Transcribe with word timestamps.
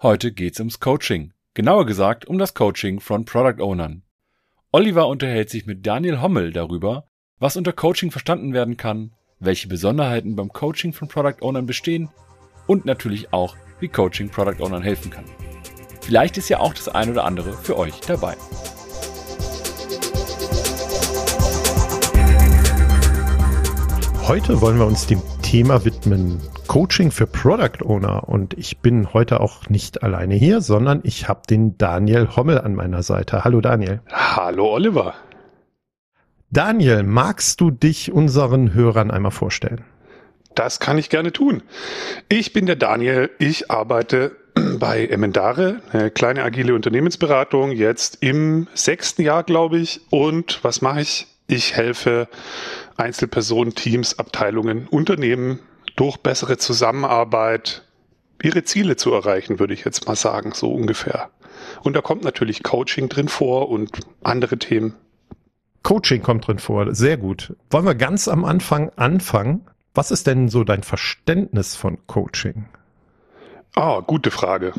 Heute 0.00 0.30
geht's 0.30 0.60
ums 0.60 0.78
Coaching. 0.78 1.32
Genauer 1.54 1.84
gesagt 1.84 2.24
um 2.24 2.38
das 2.38 2.54
Coaching 2.54 3.00
von 3.00 3.24
Product 3.24 3.60
Ownern. 3.60 4.04
Oliver 4.70 5.08
unterhält 5.08 5.50
sich 5.50 5.66
mit 5.66 5.84
Daniel 5.84 6.22
Hommel 6.22 6.52
darüber, 6.52 7.08
was 7.40 7.56
unter 7.56 7.72
Coaching 7.72 8.12
verstanden 8.12 8.52
werden 8.52 8.76
kann, 8.76 9.10
welche 9.40 9.66
Besonderheiten 9.66 10.36
beim 10.36 10.50
Coaching 10.52 10.92
von 10.92 11.08
Product 11.08 11.42
Ownern 11.42 11.66
bestehen 11.66 12.10
und 12.68 12.84
natürlich 12.84 13.32
auch, 13.32 13.56
wie 13.80 13.88
Coaching 13.88 14.28
Product 14.28 14.62
Ownern 14.62 14.84
helfen 14.84 15.10
kann. 15.10 15.24
Vielleicht 16.00 16.38
ist 16.38 16.48
ja 16.48 16.60
auch 16.60 16.74
das 16.74 16.88
ein 16.88 17.10
oder 17.10 17.24
andere 17.24 17.52
für 17.54 17.76
euch 17.76 17.98
dabei. 17.98 18.36
Heute 24.28 24.60
wollen 24.60 24.78
wir 24.78 24.86
uns 24.86 25.08
dem 25.08 25.20
Thema 25.42 25.84
widmen. 25.84 26.40
Coaching 26.68 27.10
für 27.10 27.26
Product 27.26 27.82
Owner. 27.84 28.28
Und 28.28 28.54
ich 28.56 28.78
bin 28.78 29.12
heute 29.12 29.40
auch 29.40 29.68
nicht 29.68 30.02
alleine 30.04 30.36
hier, 30.36 30.60
sondern 30.60 31.00
ich 31.02 31.26
habe 31.26 31.42
den 31.48 31.76
Daniel 31.78 32.36
Hommel 32.36 32.60
an 32.60 32.74
meiner 32.74 33.02
Seite. 33.02 33.42
Hallo 33.42 33.60
Daniel. 33.60 34.00
Hallo 34.12 34.74
Oliver. 34.74 35.14
Daniel, 36.50 37.02
magst 37.02 37.60
du 37.60 37.70
dich 37.70 38.12
unseren 38.12 38.74
Hörern 38.74 39.10
einmal 39.10 39.32
vorstellen? 39.32 39.82
Das 40.54 40.78
kann 40.78 40.98
ich 40.98 41.08
gerne 41.08 41.32
tun. 41.32 41.62
Ich 42.28 42.52
bin 42.52 42.66
der 42.66 42.76
Daniel. 42.76 43.30
Ich 43.38 43.70
arbeite 43.70 44.36
bei 44.78 45.06
Emendare, 45.06 45.80
eine 45.92 46.10
kleine 46.10 46.44
agile 46.44 46.74
Unternehmensberatung, 46.74 47.72
jetzt 47.72 48.18
im 48.20 48.68
sechsten 48.74 49.22
Jahr, 49.22 49.42
glaube 49.42 49.78
ich. 49.78 50.02
Und 50.10 50.62
was 50.62 50.82
mache 50.82 51.00
ich? 51.00 51.26
Ich 51.46 51.76
helfe 51.76 52.28
Einzelpersonen, 52.98 53.74
Teams, 53.74 54.18
Abteilungen, 54.18 54.86
Unternehmen 54.86 55.60
durch 55.98 56.18
bessere 56.18 56.58
Zusammenarbeit 56.58 57.82
ihre 58.40 58.62
Ziele 58.62 58.94
zu 58.94 59.12
erreichen, 59.12 59.58
würde 59.58 59.74
ich 59.74 59.84
jetzt 59.84 60.06
mal 60.06 60.14
sagen, 60.14 60.52
so 60.54 60.72
ungefähr. 60.72 61.30
Und 61.82 61.94
da 61.94 62.00
kommt 62.00 62.22
natürlich 62.22 62.62
Coaching 62.62 63.08
drin 63.08 63.28
vor 63.28 63.68
und 63.68 63.90
andere 64.22 64.58
Themen. 64.58 64.94
Coaching 65.82 66.22
kommt 66.22 66.46
drin 66.46 66.60
vor, 66.60 66.94
sehr 66.94 67.16
gut. 67.16 67.56
Wollen 67.70 67.84
wir 67.84 67.96
ganz 67.96 68.28
am 68.28 68.44
Anfang 68.44 68.92
anfangen? 68.94 69.66
Was 69.92 70.12
ist 70.12 70.28
denn 70.28 70.48
so 70.48 70.62
dein 70.62 70.84
Verständnis 70.84 71.74
von 71.74 71.98
Coaching? 72.06 72.66
Ah, 73.74 74.00
gute 74.00 74.30
Frage. 74.30 74.74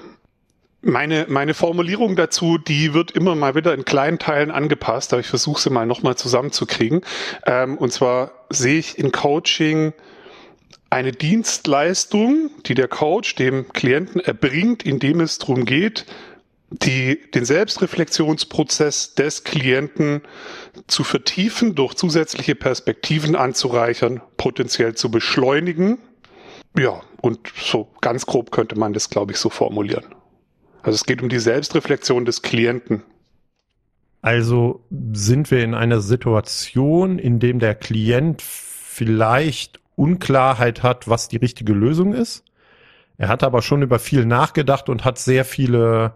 Meine, 0.82 1.26
meine 1.28 1.54
Formulierung 1.54 2.16
dazu, 2.16 2.58
die 2.58 2.94
wird 2.94 3.12
immer 3.12 3.36
mal 3.36 3.56
wieder 3.56 3.74
in 3.74 3.84
kleinen 3.84 4.20
Teilen 4.20 4.52
angepasst, 4.52 5.12
aber 5.12 5.20
ich 5.20 5.28
versuche 5.28 5.62
sie 5.62 5.70
mal 5.70 5.86
nochmal 5.86 6.16
zusammenzukriegen. 6.16 7.02
Ähm, 7.46 7.78
und 7.78 7.92
zwar 7.92 8.32
sehe 8.50 8.80
ich 8.80 8.98
in 8.98 9.12
Coaching 9.12 9.92
eine 10.90 11.12
Dienstleistung, 11.12 12.50
die 12.66 12.74
der 12.74 12.88
Coach 12.88 13.36
dem 13.36 13.70
Klienten 13.70 14.22
erbringt, 14.22 14.84
indem 14.84 15.22
es 15.22 15.38
darum 15.38 15.66
geht, 15.66 16.06
die, 16.72 17.20
den 17.32 17.46
Selbstreflexionsprozess 17.46 19.16
des 19.16 19.44
Klienten 19.44 20.22
zu 20.88 21.04
vertiefen, 21.04 21.76
durch 21.76 21.96
zusätzliche 21.96 22.56
Perspektiven 22.56 23.36
anzureichern, 23.36 24.22
potenziell 24.38 24.96
zu 24.96 25.10
beschleunigen. 25.10 25.98
Ja, 26.78 27.02
und 27.22 27.40
so 27.60 27.90
ganz 28.02 28.26
grob 28.26 28.52
könnte 28.52 28.78
man 28.78 28.94
das, 28.94 29.10
glaube 29.10 29.32
ich, 29.32 29.40
so 29.40 29.50
formulieren. 29.50 30.06
Also 30.84 30.96
es 30.96 31.06
geht 31.06 31.22
um 31.22 31.30
die 31.30 31.40
Selbstreflexion 31.40 32.26
des 32.26 32.42
Klienten. 32.42 33.04
Also 34.22 34.84
sind 35.12 35.50
wir 35.50 35.64
in 35.64 35.74
einer 35.74 36.02
Situation, 36.02 37.20
in 37.20 37.40
dem 37.40 37.60
der 37.60 37.74
Klient 37.74 38.42
vielleicht 38.42 39.80
Unklarheit 40.00 40.82
hat, 40.82 41.08
was 41.08 41.28
die 41.28 41.38
richtige 41.38 41.74
Lösung 41.74 42.14
ist. 42.14 42.46
Er 43.18 43.28
hat 43.28 43.44
aber 43.44 43.62
schon 43.62 43.82
über 43.82 44.00
viel 44.00 44.26
nachgedacht 44.26 44.88
und 44.88 45.04
hat 45.04 45.20
sehr 45.20 45.44
viele 45.44 46.14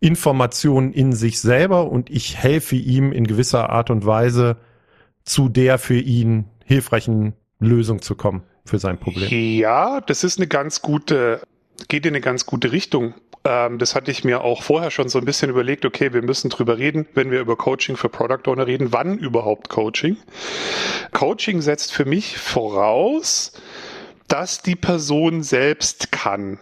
Informationen 0.00 0.92
in 0.92 1.12
sich 1.12 1.40
selber 1.40 1.90
und 1.90 2.10
ich 2.10 2.36
helfe 2.36 2.76
ihm 2.76 3.10
in 3.10 3.26
gewisser 3.26 3.70
Art 3.70 3.88
und 3.88 4.04
Weise 4.04 4.56
zu 5.24 5.48
der 5.48 5.78
für 5.78 5.98
ihn 5.98 6.44
hilfreichen 6.64 7.32
Lösung 7.58 8.02
zu 8.02 8.16
kommen 8.16 8.42
für 8.64 8.78
sein 8.78 8.98
Problem. 8.98 9.28
Ja, 9.30 10.00
das 10.00 10.24
ist 10.24 10.38
eine 10.38 10.48
ganz 10.48 10.82
gute, 10.82 11.40
geht 11.88 12.06
in 12.06 12.12
eine 12.12 12.20
ganz 12.20 12.46
gute 12.46 12.72
Richtung. 12.72 13.14
Ähm, 13.44 13.78
das 13.78 13.94
hatte 13.94 14.10
ich 14.10 14.24
mir 14.24 14.42
auch 14.42 14.62
vorher 14.62 14.90
schon 14.90 15.08
so 15.08 15.18
ein 15.18 15.24
bisschen 15.24 15.50
überlegt, 15.50 15.84
okay, 15.84 16.12
wir 16.12 16.22
müssen 16.22 16.50
drüber 16.50 16.78
reden, 16.78 17.06
wenn 17.14 17.30
wir 17.30 17.40
über 17.40 17.56
Coaching 17.56 17.96
für 17.96 18.08
Product 18.08 18.50
Owner 18.50 18.66
reden, 18.66 18.92
wann 18.92 19.18
überhaupt 19.18 19.68
Coaching? 19.68 20.16
Coaching 21.12 21.60
setzt 21.60 21.92
für 21.92 22.04
mich 22.04 22.38
voraus, 22.38 23.52
dass 24.28 24.62
die 24.62 24.76
Person 24.76 25.42
selbst 25.42 26.12
kann. 26.12 26.58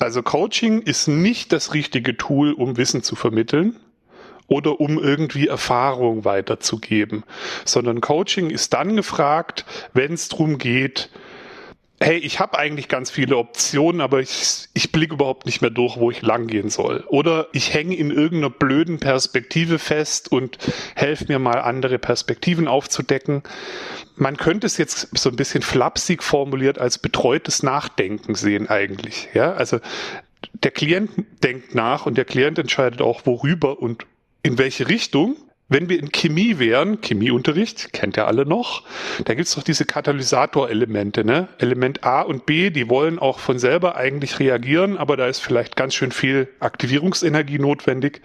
Also 0.00 0.22
Coaching 0.22 0.82
ist 0.82 1.08
nicht 1.08 1.52
das 1.52 1.74
richtige 1.74 2.16
Tool, 2.16 2.52
um 2.52 2.76
Wissen 2.76 3.02
zu 3.02 3.16
vermitteln 3.16 3.76
oder 4.46 4.80
um 4.80 4.98
irgendwie 4.98 5.48
Erfahrung 5.48 6.24
weiterzugeben, 6.24 7.24
sondern 7.64 8.00
Coaching 8.00 8.50
ist 8.50 8.72
dann 8.72 8.96
gefragt, 8.96 9.66
wenn 9.92 10.14
es 10.14 10.28
darum 10.28 10.58
geht, 10.58 11.10
hey, 12.00 12.16
ich 12.18 12.38
habe 12.38 12.58
eigentlich 12.58 12.88
ganz 12.88 13.10
viele 13.10 13.36
Optionen, 13.36 14.00
aber 14.00 14.20
ich, 14.20 14.68
ich 14.72 14.92
blicke 14.92 15.14
überhaupt 15.14 15.46
nicht 15.46 15.60
mehr 15.60 15.70
durch, 15.70 15.96
wo 15.96 16.10
ich 16.10 16.22
langgehen 16.22 16.70
soll. 16.70 17.04
Oder 17.08 17.48
ich 17.52 17.74
hänge 17.74 17.96
in 17.96 18.10
irgendeiner 18.10 18.50
blöden 18.50 19.00
Perspektive 19.00 19.78
fest 19.78 20.30
und 20.30 20.58
helfe 20.94 21.26
mir 21.28 21.38
mal 21.38 21.60
andere 21.60 21.98
Perspektiven 21.98 22.68
aufzudecken. 22.68 23.42
Man 24.16 24.36
könnte 24.36 24.66
es 24.66 24.76
jetzt 24.78 25.16
so 25.18 25.28
ein 25.28 25.36
bisschen 25.36 25.62
flapsig 25.62 26.22
formuliert 26.22 26.78
als 26.78 26.98
betreutes 26.98 27.62
Nachdenken 27.62 28.34
sehen 28.34 28.68
eigentlich. 28.68 29.28
Ja, 29.34 29.54
also 29.54 29.80
der 30.52 30.70
Klient 30.70 31.10
denkt 31.42 31.74
nach 31.74 32.06
und 32.06 32.16
der 32.16 32.24
Klient 32.24 32.58
entscheidet 32.58 33.02
auch 33.02 33.26
worüber 33.26 33.80
und 33.80 34.06
in 34.42 34.56
welche 34.58 34.88
Richtung. 34.88 35.36
Wenn 35.70 35.90
wir 35.90 35.98
in 35.98 36.12
Chemie 36.12 36.58
wären, 36.58 37.02
Chemieunterricht, 37.02 37.92
kennt 37.92 38.16
ihr 38.16 38.26
alle 38.26 38.46
noch, 38.46 38.84
da 39.26 39.34
gibt's 39.34 39.54
doch 39.54 39.62
diese 39.62 39.84
Katalysatorelemente, 39.84 41.26
ne? 41.26 41.48
Element 41.58 42.04
A 42.04 42.22
und 42.22 42.46
B, 42.46 42.70
die 42.70 42.88
wollen 42.88 43.18
auch 43.18 43.38
von 43.38 43.58
selber 43.58 43.94
eigentlich 43.94 44.38
reagieren, 44.38 44.96
aber 44.96 45.18
da 45.18 45.26
ist 45.26 45.40
vielleicht 45.40 45.76
ganz 45.76 45.94
schön 45.94 46.10
viel 46.10 46.48
Aktivierungsenergie 46.60 47.58
notwendig. 47.58 48.22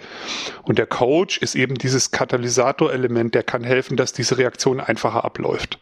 Und 0.64 0.78
der 0.78 0.86
Coach 0.86 1.38
ist 1.40 1.56
eben 1.56 1.76
dieses 1.76 2.12
Katalysatorelement, 2.12 3.36
der 3.36 3.44
kann 3.44 3.66
helfen, 3.66 3.98
dass 3.98 4.14
diese 4.14 4.38
Reaktion 4.38 4.80
einfacher 4.80 5.26
abläuft. 5.26 5.80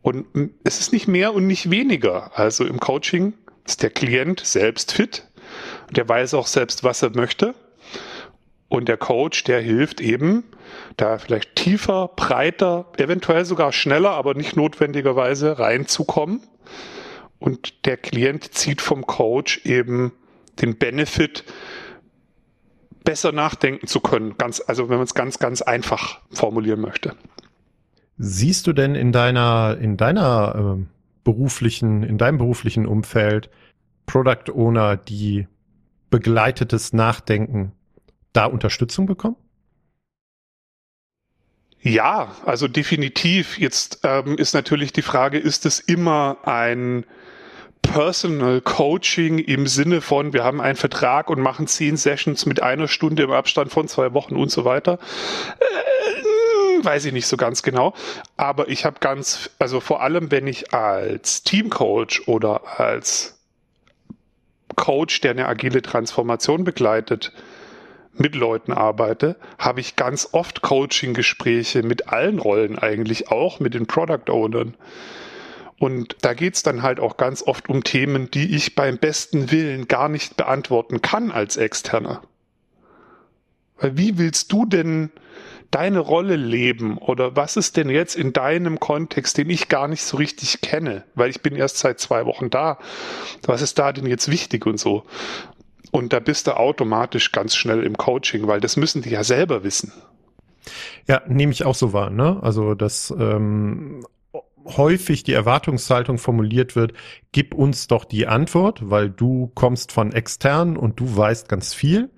Und 0.00 0.24
es 0.64 0.80
ist 0.80 0.94
nicht 0.94 1.08
mehr 1.08 1.34
und 1.34 1.46
nicht 1.46 1.70
weniger. 1.70 2.30
Also 2.38 2.64
im 2.64 2.80
Coaching 2.80 3.34
ist 3.66 3.82
der 3.82 3.90
Klient 3.90 4.40
selbst 4.40 4.92
fit, 4.92 5.28
der 5.90 6.08
weiß 6.08 6.32
auch 6.32 6.46
selbst, 6.46 6.84
was 6.84 7.02
er 7.02 7.10
möchte 7.14 7.54
und 8.70 8.88
der 8.88 8.96
Coach, 8.96 9.42
der 9.44 9.60
hilft 9.60 10.00
eben, 10.00 10.44
da 10.96 11.18
vielleicht 11.18 11.56
tiefer, 11.56 12.08
breiter, 12.14 12.86
eventuell 12.96 13.44
sogar 13.44 13.72
schneller, 13.72 14.12
aber 14.12 14.34
nicht 14.34 14.56
notwendigerweise 14.56 15.58
reinzukommen. 15.58 16.40
Und 17.40 17.84
der 17.84 17.96
Klient 17.96 18.54
zieht 18.54 18.80
vom 18.80 19.06
Coach 19.06 19.62
eben 19.64 20.12
den 20.62 20.78
Benefit, 20.78 21.44
besser 23.02 23.32
nachdenken 23.32 23.88
zu 23.88 23.98
können. 23.98 24.36
Ganz, 24.38 24.62
also 24.64 24.88
wenn 24.88 24.98
man 24.98 25.04
es 25.04 25.14
ganz, 25.14 25.40
ganz 25.40 25.62
einfach 25.62 26.20
formulieren 26.30 26.80
möchte. 26.80 27.16
Siehst 28.18 28.68
du 28.68 28.72
denn 28.72 28.94
in 28.94 29.10
deiner, 29.10 29.78
in 29.80 29.96
deiner 29.96 30.76
äh, 30.78 30.84
beruflichen, 31.24 32.04
in 32.04 32.18
deinem 32.18 32.38
beruflichen 32.38 32.86
Umfeld 32.86 33.50
Product 34.06 34.52
Owner, 34.54 34.96
die 34.96 35.48
begleitetes 36.10 36.92
Nachdenken 36.92 37.72
da 38.32 38.46
Unterstützung 38.46 39.06
bekommen? 39.06 39.36
Ja, 41.82 42.36
also 42.44 42.68
definitiv. 42.68 43.58
Jetzt 43.58 44.00
ähm, 44.02 44.36
ist 44.36 44.52
natürlich 44.52 44.92
die 44.92 45.02
Frage, 45.02 45.38
ist 45.38 45.64
es 45.64 45.80
immer 45.80 46.38
ein 46.44 47.06
Personal 47.80 48.60
Coaching 48.60 49.38
im 49.38 49.66
Sinne 49.66 50.02
von, 50.02 50.34
wir 50.34 50.44
haben 50.44 50.60
einen 50.60 50.76
Vertrag 50.76 51.30
und 51.30 51.40
machen 51.40 51.66
zehn 51.66 51.96
Sessions 51.96 52.44
mit 52.44 52.62
einer 52.62 52.86
Stunde 52.86 53.22
im 53.22 53.32
Abstand 53.32 53.72
von 53.72 53.88
zwei 53.88 54.12
Wochen 54.12 54.36
und 54.36 54.50
so 54.50 54.66
weiter. 54.66 54.98
Äh, 55.58 56.84
weiß 56.84 57.06
ich 57.06 57.12
nicht 57.12 57.26
so 57.26 57.36
ganz 57.38 57.62
genau. 57.62 57.94
Aber 58.36 58.68
ich 58.68 58.84
habe 58.84 58.98
ganz, 59.00 59.50
also 59.58 59.80
vor 59.80 60.02
allem, 60.02 60.30
wenn 60.30 60.46
ich 60.46 60.74
als 60.74 61.42
Teamcoach 61.42 62.26
oder 62.26 62.78
als 62.78 63.40
Coach, 64.76 65.20
der 65.22 65.32
eine 65.32 65.48
agile 65.48 65.82
Transformation 65.82 66.64
begleitet, 66.64 67.32
mit 68.14 68.34
Leuten 68.34 68.72
arbeite, 68.72 69.36
habe 69.58 69.80
ich 69.80 69.96
ganz 69.96 70.28
oft 70.32 70.62
Coaching-Gespräche 70.62 71.82
mit 71.82 72.08
allen 72.08 72.38
Rollen 72.38 72.78
eigentlich, 72.78 73.30
auch 73.30 73.60
mit 73.60 73.74
den 73.74 73.86
Product 73.86 74.30
Ownern. 74.30 74.74
Und 75.78 76.16
da 76.20 76.34
geht's 76.34 76.62
dann 76.62 76.82
halt 76.82 77.00
auch 77.00 77.16
ganz 77.16 77.42
oft 77.42 77.68
um 77.68 77.82
Themen, 77.84 78.30
die 78.30 78.54
ich 78.54 78.74
beim 78.74 78.98
besten 78.98 79.50
Willen 79.50 79.88
gar 79.88 80.08
nicht 80.08 80.36
beantworten 80.36 81.00
kann 81.00 81.30
als 81.30 81.56
Externer. 81.56 82.22
Weil 83.78 83.96
wie 83.96 84.18
willst 84.18 84.52
du 84.52 84.66
denn 84.66 85.10
deine 85.70 86.00
Rolle 86.00 86.36
leben 86.36 86.98
oder 86.98 87.36
was 87.36 87.56
ist 87.56 87.76
denn 87.76 87.90
jetzt 87.90 88.16
in 88.16 88.32
deinem 88.32 88.80
Kontext, 88.80 89.38
den 89.38 89.50
ich 89.50 89.68
gar 89.68 89.88
nicht 89.88 90.02
so 90.02 90.16
richtig 90.16 90.60
kenne, 90.60 91.04
weil 91.14 91.30
ich 91.30 91.42
bin 91.42 91.54
erst 91.54 91.78
seit 91.78 92.00
zwei 92.00 92.26
Wochen 92.26 92.50
da. 92.50 92.78
Was 93.46 93.62
ist 93.62 93.78
da 93.78 93.92
denn 93.92 94.06
jetzt 94.06 94.30
wichtig 94.30 94.66
und 94.66 94.78
so? 94.78 95.04
Und 95.90 96.12
da 96.12 96.20
bist 96.20 96.46
du 96.46 96.56
automatisch 96.56 97.32
ganz 97.32 97.54
schnell 97.54 97.82
im 97.82 97.96
Coaching, 97.96 98.46
weil 98.46 98.60
das 98.60 98.76
müssen 98.76 99.02
die 99.02 99.10
ja 99.10 99.24
selber 99.24 99.64
wissen. 99.64 99.92
Ja, 101.06 101.22
nehme 101.26 101.52
ich 101.52 101.64
auch 101.64 101.74
so 101.74 101.92
wahr. 101.92 102.10
Ne? 102.10 102.38
Also, 102.42 102.74
dass 102.74 103.12
ähm, 103.18 104.06
häufig 104.64 105.22
die 105.22 105.32
Erwartungshaltung 105.32 106.18
formuliert 106.18 106.76
wird, 106.76 106.92
gib 107.32 107.54
uns 107.54 107.86
doch 107.86 108.04
die 108.04 108.26
Antwort, 108.26 108.90
weil 108.90 109.10
du 109.10 109.50
kommst 109.54 109.92
von 109.92 110.12
extern 110.12 110.76
und 110.76 111.00
du 111.00 111.16
weißt 111.16 111.48
ganz 111.48 111.74
viel 111.74 112.10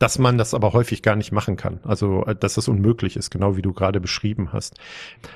dass 0.00 0.18
man 0.18 0.38
das 0.38 0.54
aber 0.54 0.72
häufig 0.72 1.02
gar 1.02 1.14
nicht 1.14 1.30
machen 1.30 1.56
kann. 1.56 1.78
Also, 1.84 2.24
äh, 2.24 2.34
dass 2.34 2.54
das 2.54 2.66
unmöglich 2.66 3.16
ist, 3.16 3.30
genau 3.30 3.56
wie 3.56 3.62
du 3.62 3.72
gerade 3.72 4.00
beschrieben 4.00 4.52
hast. 4.52 4.78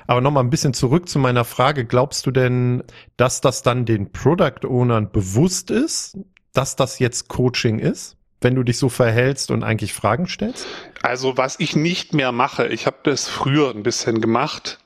Aber 0.07 0.21
nochmal 0.21 0.43
ein 0.43 0.49
bisschen 0.49 0.73
zurück 0.73 1.07
zu 1.07 1.19
meiner 1.19 1.45
Frage. 1.45 1.85
Glaubst 1.85 2.25
du 2.25 2.31
denn, 2.31 2.83
dass 3.15 3.41
das 3.41 3.61
dann 3.61 3.85
den 3.85 4.11
Product 4.11 4.65
Ownern 4.65 5.11
bewusst 5.11 5.69
ist, 5.69 6.17
dass 6.57 6.75
das 6.75 6.99
jetzt 6.99 7.27
Coaching 7.27 7.79
ist? 7.79 8.15
wenn 8.41 8.53
du 8.53 8.63
dich 8.63 8.77
so 8.77 8.89
verhältst 8.89 9.49
und 9.49 9.63
eigentlich 9.63 9.93
Fragen 9.93 10.27
stellst? 10.27 10.67
Also 11.01 11.35
was 11.35 11.59
ich 11.59 11.75
nicht 11.75 12.13
mehr 12.13 12.31
mache, 12.31 12.67
ich 12.67 12.85
habe 12.85 12.97
das 13.01 13.27
früher 13.27 13.71
ein 13.71 13.81
bisschen 13.81 14.21
gemacht, 14.21 14.77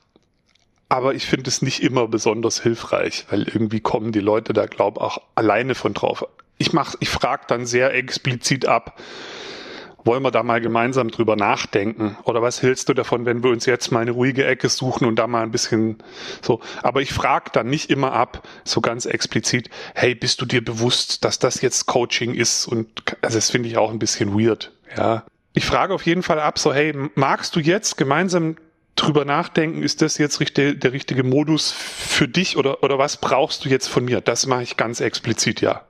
aber 0.88 1.14
ich 1.14 1.26
finde 1.26 1.48
es 1.48 1.60
nicht 1.60 1.82
immer 1.82 2.08
besonders 2.08 2.62
hilfreich, 2.62 3.26
weil 3.28 3.42
irgendwie 3.42 3.80
kommen 3.80 4.12
die 4.12 4.20
Leute 4.20 4.54
da, 4.54 4.64
glaube 4.64 5.00
auch 5.00 5.20
alleine 5.34 5.74
von 5.74 5.92
drauf. 5.92 6.26
Ich 6.56 6.72
mach, 6.72 6.94
ich 7.00 7.10
frage 7.10 7.44
dann 7.48 7.66
sehr 7.66 7.94
explizit 7.94 8.66
ab, 8.66 8.98
wollen 10.04 10.22
wir 10.22 10.30
da 10.30 10.42
mal 10.42 10.60
gemeinsam 10.60 11.10
drüber 11.10 11.36
nachdenken? 11.36 12.16
Oder 12.24 12.42
was 12.42 12.62
hältst 12.62 12.88
du 12.88 12.94
davon, 12.94 13.26
wenn 13.26 13.42
wir 13.42 13.50
uns 13.50 13.66
jetzt 13.66 13.90
mal 13.90 14.00
eine 14.00 14.12
ruhige 14.12 14.46
Ecke 14.46 14.68
suchen 14.68 15.06
und 15.06 15.16
da 15.16 15.26
mal 15.26 15.42
ein 15.42 15.50
bisschen 15.50 15.98
so? 16.42 16.60
Aber 16.82 17.02
ich 17.02 17.12
frage 17.12 17.50
dann 17.52 17.68
nicht 17.68 17.90
immer 17.90 18.12
ab, 18.12 18.46
so 18.64 18.80
ganz 18.80 19.06
explizit, 19.06 19.70
hey, 19.94 20.14
bist 20.14 20.40
du 20.40 20.46
dir 20.46 20.64
bewusst, 20.64 21.24
dass 21.24 21.38
das 21.38 21.60
jetzt 21.60 21.86
Coaching 21.86 22.34
ist? 22.34 22.66
Und 22.66 22.88
also 23.22 23.38
das 23.38 23.50
finde 23.50 23.68
ich 23.68 23.76
auch 23.76 23.90
ein 23.90 23.98
bisschen 23.98 24.38
weird, 24.38 24.72
ja. 24.96 25.24
Ich 25.52 25.66
frage 25.66 25.92
auf 25.94 26.06
jeden 26.06 26.22
Fall 26.22 26.38
ab, 26.38 26.60
so, 26.60 26.72
hey, 26.72 26.94
magst 27.16 27.56
du 27.56 27.60
jetzt 27.60 27.96
gemeinsam 27.96 28.56
drüber 28.94 29.24
nachdenken, 29.24 29.82
ist 29.82 30.02
das 30.02 30.18
jetzt 30.18 30.40
richtig, 30.40 30.80
der 30.80 30.92
richtige 30.92 31.24
Modus 31.24 31.72
für 31.72 32.28
dich 32.28 32.56
oder, 32.56 32.82
oder 32.82 32.98
was 32.98 33.16
brauchst 33.16 33.64
du 33.64 33.68
jetzt 33.68 33.88
von 33.88 34.04
mir? 34.04 34.20
Das 34.20 34.46
mache 34.46 34.62
ich 34.62 34.76
ganz 34.76 35.00
explizit, 35.00 35.60
ja. 35.60 35.82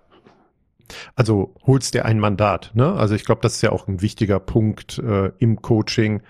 Also 1.14 1.54
holst 1.66 1.94
dir 1.94 2.04
ein 2.04 2.18
Mandat. 2.18 2.70
Ne? 2.74 2.92
Also 2.92 3.14
ich 3.14 3.24
glaube, 3.24 3.40
das 3.42 3.56
ist 3.56 3.62
ja 3.62 3.72
auch 3.72 3.88
ein 3.88 4.02
wichtiger 4.02 4.40
Punkt 4.40 4.98
äh, 4.98 5.30
im 5.38 5.62
Coaching. 5.62 6.22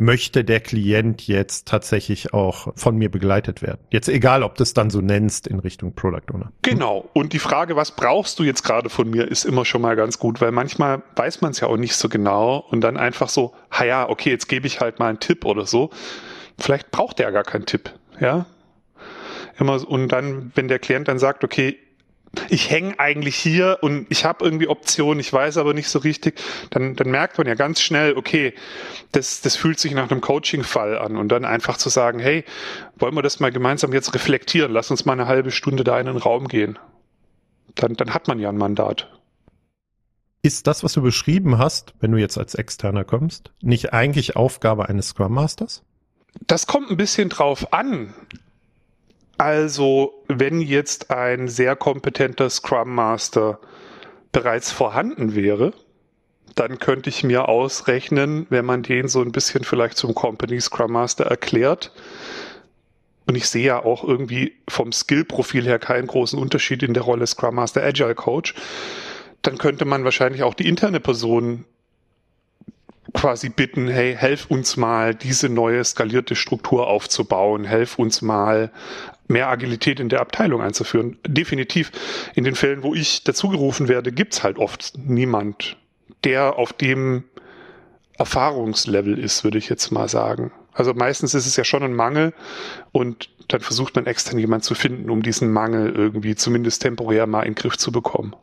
Möchte 0.00 0.44
der 0.44 0.60
Klient 0.60 1.26
jetzt 1.26 1.66
tatsächlich 1.66 2.32
auch 2.32 2.72
von 2.76 2.96
mir 2.96 3.10
begleitet 3.10 3.62
werden? 3.62 3.80
Jetzt 3.90 4.08
egal, 4.08 4.44
ob 4.44 4.54
du 4.54 4.62
es 4.62 4.72
dann 4.72 4.90
so 4.90 5.00
nennst 5.00 5.48
in 5.48 5.58
Richtung 5.58 5.92
Product 5.92 6.32
Owner. 6.32 6.52
Genau. 6.62 7.08
Und 7.14 7.32
die 7.32 7.40
Frage, 7.40 7.74
was 7.74 7.90
brauchst 7.90 8.38
du 8.38 8.44
jetzt 8.44 8.62
gerade 8.62 8.90
von 8.90 9.10
mir, 9.10 9.26
ist 9.26 9.44
immer 9.44 9.64
schon 9.64 9.82
mal 9.82 9.96
ganz 9.96 10.20
gut, 10.20 10.40
weil 10.40 10.52
manchmal 10.52 11.02
weiß 11.16 11.40
man 11.40 11.50
es 11.50 11.58
ja 11.58 11.66
auch 11.66 11.76
nicht 11.76 11.96
so 11.96 12.08
genau 12.08 12.64
und 12.70 12.80
dann 12.80 12.96
einfach 12.96 13.28
so, 13.28 13.54
ha 13.72 13.84
ja, 13.84 14.08
okay, 14.08 14.30
jetzt 14.30 14.48
gebe 14.48 14.68
ich 14.68 14.80
halt 14.80 15.00
mal 15.00 15.08
einen 15.08 15.18
Tipp 15.18 15.44
oder 15.44 15.66
so. 15.66 15.90
Vielleicht 16.58 16.92
braucht 16.92 17.18
der 17.18 17.32
gar 17.32 17.44
keinen 17.44 17.66
Tipp, 17.66 17.92
ja. 18.20 18.46
Immer, 19.58 19.88
und 19.88 20.08
dann, 20.08 20.52
wenn 20.54 20.68
der 20.68 20.78
Klient 20.78 21.08
dann 21.08 21.18
sagt, 21.18 21.42
okay, 21.42 21.76
ich 22.48 22.70
hänge 22.70 22.98
eigentlich 22.98 23.36
hier 23.36 23.78
und 23.82 24.06
ich 24.10 24.24
habe 24.24 24.44
irgendwie 24.44 24.68
Optionen, 24.68 25.20
ich 25.20 25.32
weiß 25.32 25.56
aber 25.56 25.74
nicht 25.74 25.88
so 25.88 25.98
richtig, 25.98 26.40
dann, 26.70 26.94
dann 26.94 27.10
merkt 27.10 27.38
man 27.38 27.46
ja 27.46 27.54
ganz 27.54 27.80
schnell, 27.80 28.16
okay, 28.16 28.54
das, 29.12 29.40
das 29.40 29.56
fühlt 29.56 29.78
sich 29.78 29.92
nach 29.92 30.10
einem 30.10 30.20
Coaching-Fall 30.20 30.98
an 30.98 31.16
und 31.16 31.28
dann 31.28 31.44
einfach 31.44 31.76
zu 31.76 31.88
sagen, 31.88 32.18
hey, 32.18 32.44
wollen 32.96 33.14
wir 33.14 33.22
das 33.22 33.40
mal 33.40 33.52
gemeinsam 33.52 33.92
jetzt 33.92 34.14
reflektieren, 34.14 34.72
lass 34.72 34.90
uns 34.90 35.04
mal 35.04 35.14
eine 35.14 35.26
halbe 35.26 35.50
Stunde 35.50 35.84
da 35.84 35.98
in 35.98 36.06
den 36.06 36.16
Raum 36.16 36.48
gehen. 36.48 36.78
Dann, 37.74 37.94
dann 37.94 38.12
hat 38.14 38.28
man 38.28 38.38
ja 38.38 38.48
ein 38.48 38.58
Mandat. 38.58 39.10
Ist 40.42 40.66
das, 40.66 40.84
was 40.84 40.92
du 40.92 41.02
beschrieben 41.02 41.58
hast, 41.58 41.94
wenn 42.00 42.12
du 42.12 42.18
jetzt 42.18 42.38
als 42.38 42.54
Externer 42.54 43.04
kommst, 43.04 43.52
nicht 43.60 43.92
eigentlich 43.92 44.36
Aufgabe 44.36 44.88
eines 44.88 45.08
Scrum 45.08 45.34
Masters? 45.34 45.82
Das 46.46 46.66
kommt 46.66 46.90
ein 46.90 46.96
bisschen 46.96 47.28
drauf 47.28 47.72
an. 47.72 48.14
Also, 49.38 50.24
wenn 50.26 50.60
jetzt 50.60 51.10
ein 51.10 51.46
sehr 51.46 51.76
kompetenter 51.76 52.50
Scrum 52.50 52.94
Master 52.94 53.60
bereits 54.32 54.72
vorhanden 54.72 55.36
wäre, 55.36 55.72
dann 56.56 56.80
könnte 56.80 57.08
ich 57.08 57.22
mir 57.22 57.48
ausrechnen, 57.48 58.46
wenn 58.50 58.64
man 58.64 58.82
den 58.82 59.06
so 59.06 59.22
ein 59.22 59.30
bisschen 59.30 59.62
vielleicht 59.62 59.96
zum 59.96 60.12
Company 60.12 60.60
Scrum 60.60 60.90
Master 60.90 61.26
erklärt. 61.26 61.92
Und 63.26 63.36
ich 63.36 63.48
sehe 63.48 63.64
ja 63.64 63.84
auch 63.84 64.02
irgendwie 64.02 64.54
vom 64.68 64.90
Skill-Profil 64.90 65.66
her 65.66 65.78
keinen 65.78 66.08
großen 66.08 66.38
Unterschied 66.38 66.82
in 66.82 66.94
der 66.94 67.04
Rolle 67.04 67.26
Scrum 67.26 67.54
Master 67.54 67.84
Agile 67.84 68.16
Coach. 68.16 68.54
Dann 69.42 69.56
könnte 69.56 69.84
man 69.84 70.02
wahrscheinlich 70.02 70.42
auch 70.42 70.54
die 70.54 70.66
interne 70.66 70.98
Person 70.98 71.64
quasi 73.14 73.48
bitten, 73.48 73.88
hey, 73.88 74.14
helf 74.16 74.46
uns 74.46 74.76
mal, 74.76 75.14
diese 75.14 75.48
neue 75.48 75.84
skalierte 75.84 76.34
Struktur 76.34 76.88
aufzubauen, 76.88 77.64
helf 77.64 77.98
uns 77.98 78.22
mal, 78.22 78.70
mehr 79.28 79.48
Agilität 79.48 80.00
in 80.00 80.08
der 80.08 80.20
Abteilung 80.20 80.60
einzuführen. 80.60 81.18
Definitiv. 81.26 81.92
In 82.34 82.44
den 82.44 82.54
Fällen, 82.54 82.82
wo 82.82 82.94
ich 82.94 83.22
dazugerufen 83.24 83.88
werde, 83.88 84.10
gibt's 84.10 84.42
halt 84.42 84.58
oft 84.58 84.94
niemand, 84.98 85.76
der 86.24 86.56
auf 86.58 86.72
dem 86.72 87.24
Erfahrungslevel 88.18 89.18
ist, 89.18 89.44
würde 89.44 89.58
ich 89.58 89.68
jetzt 89.68 89.90
mal 89.92 90.08
sagen. 90.08 90.50
Also 90.72 90.94
meistens 90.94 91.34
ist 91.34 91.46
es 91.46 91.56
ja 91.56 91.64
schon 91.64 91.82
ein 91.82 91.94
Mangel 91.94 92.32
und 92.92 93.30
dann 93.48 93.60
versucht 93.60 93.96
man 93.96 94.06
extern 94.06 94.38
jemand 94.38 94.64
zu 94.64 94.74
finden, 94.74 95.10
um 95.10 95.22
diesen 95.22 95.52
Mangel 95.52 95.94
irgendwie 95.94 96.34
zumindest 96.34 96.82
temporär 96.82 97.26
mal 97.26 97.42
in 97.42 97.54
den 97.54 97.54
Griff 97.56 97.76
zu 97.76 97.92
bekommen. 97.92 98.34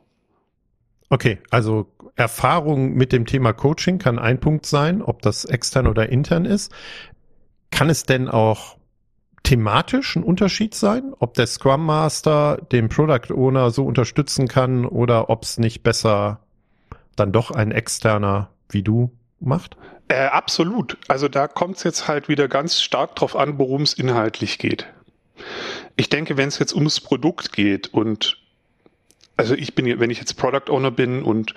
Okay, 1.09 1.39
also 1.49 1.87
Erfahrung 2.15 2.93
mit 2.93 3.11
dem 3.11 3.25
Thema 3.25 3.53
Coaching 3.53 3.99
kann 3.99 4.19
ein 4.19 4.39
Punkt 4.39 4.65
sein, 4.65 5.01
ob 5.01 5.21
das 5.21 5.45
extern 5.45 5.87
oder 5.87 6.09
intern 6.09 6.45
ist. 6.45 6.73
Kann 7.71 7.89
es 7.89 8.03
denn 8.03 8.27
auch 8.27 8.77
thematisch 9.45 10.15
ein 10.15 10.23
Unterschied 10.23 10.75
sein, 10.75 11.13
ob 11.19 11.35
der 11.35 11.47
Scrum 11.47 11.85
Master 11.85 12.57
den 12.71 12.89
Product 12.89 13.33
Owner 13.33 13.71
so 13.71 13.85
unterstützen 13.85 14.47
kann 14.47 14.85
oder 14.85 15.29
ob 15.29 15.43
es 15.43 15.57
nicht 15.57 15.83
besser 15.83 16.39
dann 17.15 17.31
doch 17.31 17.51
ein 17.51 17.71
externer 17.71 18.49
wie 18.69 18.83
du 18.83 19.11
macht? 19.39 19.77
Äh, 20.07 20.25
absolut. 20.25 20.97
Also 21.07 21.27
da 21.27 21.47
kommt 21.47 21.77
es 21.77 21.83
jetzt 21.83 22.07
halt 22.07 22.27
wieder 22.27 22.47
ganz 22.47 22.81
stark 22.81 23.15
drauf 23.15 23.35
an, 23.35 23.57
worum 23.57 23.83
es 23.83 23.93
inhaltlich 23.93 24.57
geht. 24.57 24.87
Ich 25.95 26.09
denke, 26.09 26.37
wenn 26.37 26.47
es 26.47 26.59
jetzt 26.59 26.73
ums 26.73 26.99
Produkt 26.99 27.53
geht 27.53 27.87
und 27.93 28.37
also 29.37 29.53
ich 29.53 29.75
bin, 29.75 29.99
wenn 29.99 30.09
ich 30.09 30.19
jetzt 30.19 30.35
Product 30.35 30.69
Owner 30.69 30.91
bin 30.91 31.23
und 31.23 31.53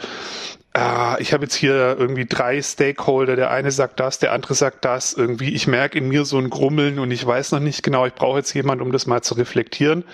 äh, 0.78 1.20
ich 1.20 1.32
habe 1.32 1.44
jetzt 1.44 1.54
hier 1.54 1.96
irgendwie 1.98 2.26
drei 2.26 2.62
Stakeholder, 2.62 3.37
der 3.37 3.50
eine 3.50 3.70
sagt 3.70 3.99
das, 4.00 4.18
der 4.18 4.32
andere 4.32 4.54
sagt 4.54 4.85
das, 4.85 5.12
irgendwie, 5.12 5.52
ich 5.52 5.66
merke 5.66 5.99
in 5.99 6.08
mir 6.08 6.25
so 6.25 6.38
ein 6.38 6.50
Grummeln 6.50 6.99
und 6.99 7.11
ich 7.11 7.26
weiß 7.26 7.52
noch 7.52 7.61
nicht 7.61 7.82
genau, 7.82 8.06
ich 8.06 8.14
brauche 8.14 8.38
jetzt 8.38 8.54
jemanden, 8.54 8.85
um 8.85 8.92
das 8.92 9.06
mal 9.06 9.23
zu 9.23 9.35
reflektieren. 9.35 10.04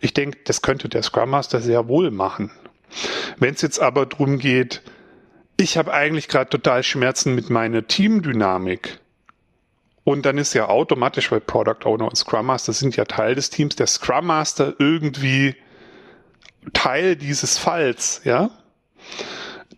Ich 0.00 0.14
denke, 0.14 0.38
das 0.44 0.62
könnte 0.62 0.88
der 0.88 1.02
Scrum 1.02 1.30
Master 1.30 1.60
sehr 1.60 1.88
wohl 1.88 2.10
machen. 2.10 2.50
Wenn 3.38 3.54
es 3.54 3.62
jetzt 3.62 3.80
aber 3.80 4.06
darum 4.06 4.38
geht, 4.38 4.82
ich 5.56 5.76
habe 5.76 5.92
eigentlich 5.92 6.28
gerade 6.28 6.50
total 6.50 6.82
Schmerzen 6.82 7.34
mit 7.34 7.50
meiner 7.50 7.86
Teamdynamik. 7.86 9.00
Und 10.04 10.26
dann 10.26 10.36
ist 10.36 10.52
ja 10.52 10.68
automatisch, 10.68 11.32
weil 11.32 11.40
Product 11.40 11.86
Owner 11.86 12.06
und 12.06 12.16
Scrum 12.16 12.46
Master 12.46 12.72
sind 12.72 12.94
ja 12.94 13.04
Teil 13.04 13.34
des 13.34 13.50
Teams, 13.50 13.74
der 13.74 13.86
Scrum 13.86 14.26
Master 14.26 14.74
irgendwie 14.78 15.56
Teil 16.72 17.16
dieses 17.16 17.58
Falls, 17.58 18.20
ja, 18.24 18.50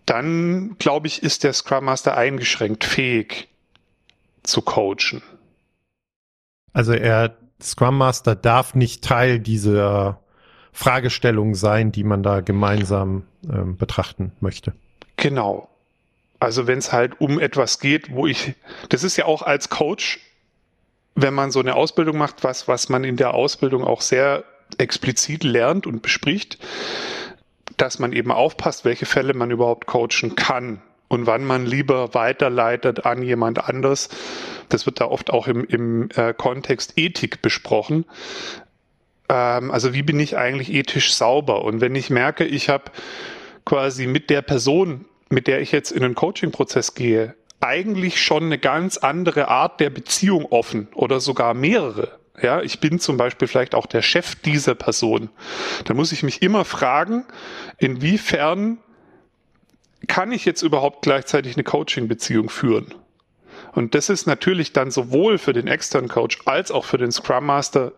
dann 0.06 0.76
glaube 0.78 1.08
ich, 1.08 1.22
ist 1.22 1.44
der 1.44 1.52
Scrum 1.52 1.84
Master 1.84 2.16
eingeschränkt 2.16 2.84
fähig 2.84 3.48
zu 4.42 4.62
coachen. 4.62 5.22
Also 6.72 6.92
er, 6.92 7.36
Scrum 7.60 7.98
Master 7.98 8.34
darf 8.36 8.74
nicht 8.74 9.02
Teil 9.02 9.40
dieser 9.40 10.20
Fragestellung 10.72 11.54
sein, 11.54 11.90
die 11.90 12.04
man 12.04 12.22
da 12.22 12.40
gemeinsam 12.40 13.24
ähm, 13.50 13.76
betrachten 13.76 14.32
möchte. 14.40 14.74
Genau. 15.16 15.68
Also 16.38 16.66
wenn 16.66 16.78
es 16.78 16.92
halt 16.92 17.20
um 17.20 17.40
etwas 17.40 17.80
geht, 17.80 18.12
wo 18.12 18.26
ich, 18.26 18.54
das 18.90 19.02
ist 19.02 19.16
ja 19.16 19.24
auch 19.24 19.42
als 19.42 19.70
Coach, 19.70 20.20
wenn 21.14 21.32
man 21.32 21.50
so 21.50 21.60
eine 21.60 21.74
Ausbildung 21.74 22.18
macht, 22.18 22.44
was, 22.44 22.68
was 22.68 22.90
man 22.90 23.04
in 23.04 23.16
der 23.16 23.32
Ausbildung 23.32 23.84
auch 23.84 24.02
sehr 24.02 24.44
explizit 24.76 25.44
lernt 25.44 25.86
und 25.86 26.02
bespricht, 26.02 26.58
dass 27.76 27.98
man 27.98 28.12
eben 28.12 28.30
aufpasst, 28.30 28.84
welche 28.84 29.06
Fälle 29.06 29.34
man 29.34 29.50
überhaupt 29.50 29.86
coachen 29.86 30.36
kann 30.36 30.80
und 31.08 31.26
wann 31.26 31.44
man 31.44 31.66
lieber 31.66 32.14
weiterleitet 32.14 33.06
an 33.06 33.22
jemand 33.22 33.68
anders. 33.68 34.08
Das 34.68 34.86
wird 34.86 35.00
da 35.00 35.06
oft 35.06 35.30
auch 35.30 35.46
im, 35.46 35.64
im 35.64 36.08
äh, 36.14 36.34
Kontext 36.34 36.94
Ethik 36.96 37.42
besprochen. 37.42 38.04
Ähm, 39.28 39.70
also 39.70 39.94
wie 39.94 40.02
bin 40.02 40.18
ich 40.20 40.36
eigentlich 40.36 40.72
ethisch 40.72 41.14
sauber? 41.14 41.64
Und 41.64 41.80
wenn 41.80 41.94
ich 41.94 42.10
merke, 42.10 42.44
ich 42.44 42.68
habe 42.68 42.84
quasi 43.64 44.06
mit 44.06 44.30
der 44.30 44.42
Person, 44.42 45.04
mit 45.28 45.46
der 45.46 45.60
ich 45.60 45.72
jetzt 45.72 45.90
in 45.90 46.04
einen 46.04 46.14
Coaching-Prozess 46.14 46.94
gehe, 46.94 47.34
eigentlich 47.60 48.22
schon 48.22 48.44
eine 48.44 48.58
ganz 48.58 48.98
andere 48.98 49.48
Art 49.48 49.80
der 49.80 49.90
Beziehung 49.90 50.46
offen 50.46 50.88
oder 50.94 51.20
sogar 51.20 51.54
mehrere, 51.54 52.18
ja, 52.42 52.60
ich 52.62 52.80
bin 52.80 52.98
zum 52.98 53.16
Beispiel 53.16 53.48
vielleicht 53.48 53.74
auch 53.74 53.86
der 53.86 54.02
Chef 54.02 54.34
dieser 54.36 54.74
Person. 54.74 55.30
Da 55.84 55.94
muss 55.94 56.12
ich 56.12 56.22
mich 56.22 56.42
immer 56.42 56.64
fragen, 56.64 57.24
inwiefern 57.78 58.78
kann 60.06 60.32
ich 60.32 60.44
jetzt 60.44 60.62
überhaupt 60.62 61.02
gleichzeitig 61.02 61.56
eine 61.56 61.64
Coaching-Beziehung 61.64 62.48
führen? 62.48 62.94
Und 63.72 63.94
das 63.94 64.08
ist 64.08 64.26
natürlich 64.26 64.72
dann 64.72 64.90
sowohl 64.90 65.38
für 65.38 65.52
den 65.52 65.66
externen 65.66 66.08
Coach 66.08 66.38
als 66.46 66.70
auch 66.70 66.84
für 66.84 66.98
den 66.98 67.12
Scrum 67.12 67.46
Master 67.46 67.92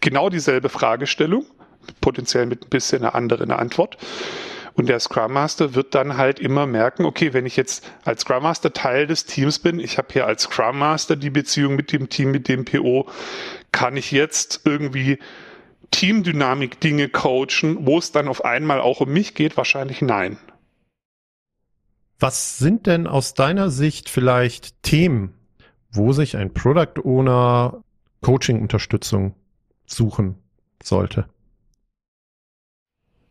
genau 0.00 0.28
dieselbe 0.28 0.68
Fragestellung, 0.68 1.46
potenziell 2.00 2.46
mit 2.46 2.66
ein 2.66 2.70
bisschen 2.70 3.02
einer 3.02 3.14
anderen 3.14 3.50
Antwort. 3.50 3.96
Und 4.74 4.88
der 4.88 5.00
Scrum 5.00 5.32
Master 5.32 5.74
wird 5.74 5.94
dann 5.94 6.16
halt 6.16 6.40
immer 6.40 6.66
merken, 6.66 7.04
okay, 7.04 7.32
wenn 7.32 7.46
ich 7.46 7.56
jetzt 7.56 7.84
als 8.04 8.22
Scrum 8.22 8.42
Master 8.42 8.72
Teil 8.72 9.06
des 9.06 9.26
Teams 9.26 9.58
bin, 9.58 9.78
ich 9.78 9.98
habe 9.98 10.08
hier 10.12 10.26
als 10.26 10.44
Scrum 10.44 10.78
Master 10.78 11.16
die 11.16 11.30
Beziehung 11.30 11.76
mit 11.76 11.92
dem 11.92 12.08
Team, 12.08 12.30
mit 12.30 12.48
dem 12.48 12.64
PO, 12.64 13.08
kann 13.70 13.96
ich 13.96 14.12
jetzt 14.12 14.62
irgendwie 14.64 15.18
Teamdynamik 15.90 16.80
Dinge 16.80 17.08
coachen, 17.08 17.86
wo 17.86 17.98
es 17.98 18.12
dann 18.12 18.28
auf 18.28 18.44
einmal 18.44 18.80
auch 18.80 19.00
um 19.00 19.12
mich 19.12 19.34
geht? 19.34 19.56
Wahrscheinlich 19.56 20.00
nein. 20.00 20.38
Was 22.18 22.58
sind 22.58 22.86
denn 22.86 23.06
aus 23.06 23.34
deiner 23.34 23.70
Sicht 23.70 24.08
vielleicht 24.08 24.82
Themen, 24.82 25.34
wo 25.90 26.12
sich 26.12 26.36
ein 26.36 26.54
Product 26.54 27.02
Owner 27.04 27.82
Coaching-Unterstützung 28.22 29.34
suchen 29.86 30.36
sollte? 30.82 31.26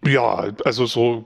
Ja, 0.04 0.50
also 0.66 0.88
so 0.88 1.26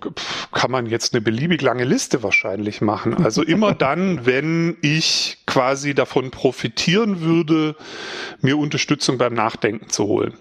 kann 0.52 0.70
man 0.70 0.86
jetzt 0.86 1.14
eine 1.14 1.22
beliebig 1.22 1.62
lange 1.62 1.86
Liste 1.86 2.24
wahrscheinlich 2.24 2.82
machen. 2.82 3.24
Also 3.24 3.42
immer 3.42 3.74
dann, 3.74 4.26
wenn 4.26 4.78
ich 4.82 5.38
quasi 5.46 5.94
davon 5.94 6.32
profitieren 6.32 7.22
würde, 7.22 7.76
mir 8.42 8.58
Unterstützung 8.58 9.18
beim 9.18 9.34
Nachdenken 9.34 9.90
zu 9.90 10.06
holen. 10.06 10.34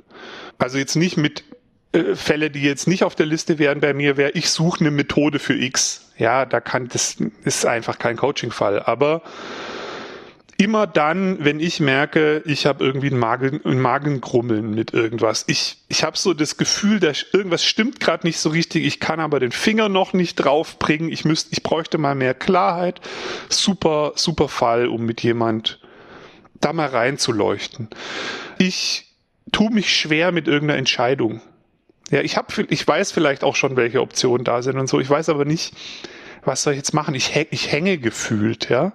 Also 0.58 0.78
jetzt 0.78 0.96
nicht 0.96 1.16
mit 1.16 1.44
äh, 1.92 2.16
Fälle, 2.16 2.50
die 2.50 2.62
jetzt 2.62 2.88
nicht 2.88 3.04
auf 3.04 3.14
der 3.14 3.26
Liste 3.26 3.58
wären 3.60 3.80
bei 3.80 3.94
mir, 3.94 4.16
wäre 4.16 4.32
ich 4.32 4.50
suche 4.50 4.80
eine 4.80 4.90
Methode 4.90 5.38
für 5.38 5.54
X. 5.54 6.10
Ja, 6.18 6.44
da 6.44 6.60
kann 6.60 6.88
das 6.88 7.16
ist 7.44 7.66
einfach 7.66 7.98
kein 7.98 8.16
Coaching-Fall. 8.16 8.82
Aber 8.82 9.22
immer 10.56 10.86
dann, 10.86 11.44
wenn 11.44 11.60
ich 11.60 11.80
merke, 11.80 12.42
ich 12.46 12.66
habe 12.66 12.84
irgendwie 12.84 13.08
ein, 13.08 13.18
Magen, 13.18 13.60
ein 13.64 13.80
Magengrummeln 13.80 14.74
mit 14.74 14.92
irgendwas. 14.92 15.44
Ich, 15.48 15.78
ich 15.88 16.04
habe 16.04 16.16
so 16.16 16.34
das 16.34 16.56
Gefühl, 16.56 17.00
dass 17.00 17.24
irgendwas 17.32 17.64
stimmt 17.64 18.00
gerade 18.00 18.26
nicht 18.26 18.38
so 18.38 18.50
richtig. 18.50 18.84
Ich 18.84 19.00
kann 19.00 19.20
aber 19.20 19.40
den 19.40 19.52
Finger 19.52 19.88
noch 19.88 20.12
nicht 20.12 20.36
draufbringen. 20.36 21.10
Ich 21.10 21.24
müsste, 21.24 21.52
ich 21.52 21.62
bräuchte 21.62 21.98
mal 21.98 22.14
mehr 22.14 22.34
Klarheit. 22.34 23.00
Super, 23.48 24.12
super 24.14 24.48
Fall, 24.48 24.86
um 24.86 25.04
mit 25.04 25.22
jemand 25.22 25.80
da 26.60 26.72
mal 26.72 26.88
reinzuleuchten. 26.88 27.88
Ich 28.58 29.12
tue 29.52 29.70
mich 29.70 29.94
schwer 29.94 30.32
mit 30.32 30.48
irgendeiner 30.48 30.78
Entscheidung. 30.78 31.40
Ja, 32.10 32.20
ich 32.20 32.36
habe, 32.36 32.66
ich 32.68 32.86
weiß 32.86 33.12
vielleicht 33.12 33.44
auch 33.44 33.56
schon, 33.56 33.76
welche 33.76 34.00
Optionen 34.00 34.44
da 34.44 34.62
sind 34.62 34.78
und 34.78 34.88
so. 34.88 35.00
Ich 35.00 35.10
weiß 35.10 35.30
aber 35.30 35.44
nicht, 35.44 35.74
was 36.44 36.62
soll 36.62 36.74
ich 36.74 36.78
jetzt 36.78 36.94
machen? 36.94 37.14
Ich, 37.14 37.34
ich 37.50 37.72
hänge 37.72 37.98
gefühlt, 37.98 38.68
ja. 38.68 38.92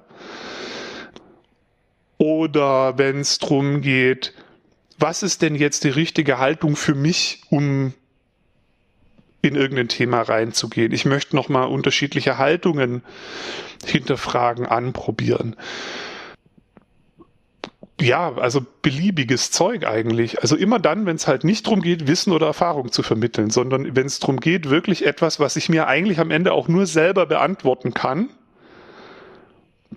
Oder 2.20 3.00
wenn 3.00 3.22
es 3.22 3.40
drum 3.40 3.82
geht, 3.82 4.34
was 5.00 5.24
ist 5.24 5.42
denn 5.42 5.56
jetzt 5.56 5.84
die 5.86 5.90
richtige 5.90 6.38
Haltung 6.38 6.76
für 6.76 6.94
mich, 6.94 7.42
um 7.50 7.94
in 9.42 9.56
irgendein 9.56 9.88
Thema 9.88 10.22
reinzugehen? 10.22 10.92
Ich 10.92 11.06
möchte 11.06 11.36
nochmal 11.36 11.68
unterschiedliche 11.70 12.38
Haltungen 12.38 13.02
hinterfragen, 13.86 14.68
anprobieren 14.68 15.56
ja, 18.02 18.34
also 18.36 18.66
beliebiges 18.82 19.52
Zeug 19.52 19.86
eigentlich. 19.86 20.42
Also 20.42 20.56
immer 20.56 20.80
dann, 20.80 21.06
wenn 21.06 21.16
es 21.16 21.28
halt 21.28 21.44
nicht 21.44 21.68
drum 21.68 21.82
geht, 21.82 22.08
Wissen 22.08 22.32
oder 22.32 22.48
Erfahrung 22.48 22.92
zu 22.92 23.04
vermitteln, 23.04 23.50
sondern 23.50 23.96
wenn 23.96 24.08
es 24.08 24.20
drum 24.20 24.40
geht, 24.40 24.70
wirklich 24.70 25.06
etwas, 25.06 25.40
was 25.40 25.56
ich 25.56 25.70
mir 25.70 25.88
eigentlich 25.88 26.20
am 26.20 26.32
Ende 26.32 26.54
auch 26.54 26.68
nur 26.68 26.86
selber 26.86 27.26
beantworten 27.26 27.94
kann, 27.94 28.30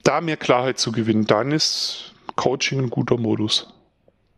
da 0.03 0.21
mehr 0.21 0.37
Klarheit 0.37 0.79
zu 0.79 0.91
gewinnen, 0.91 1.27
dann 1.27 1.53
ist 1.53 2.12
Coaching 2.37 2.81
ein 2.81 2.91
guter 2.91 3.17
Modus. 3.17 3.73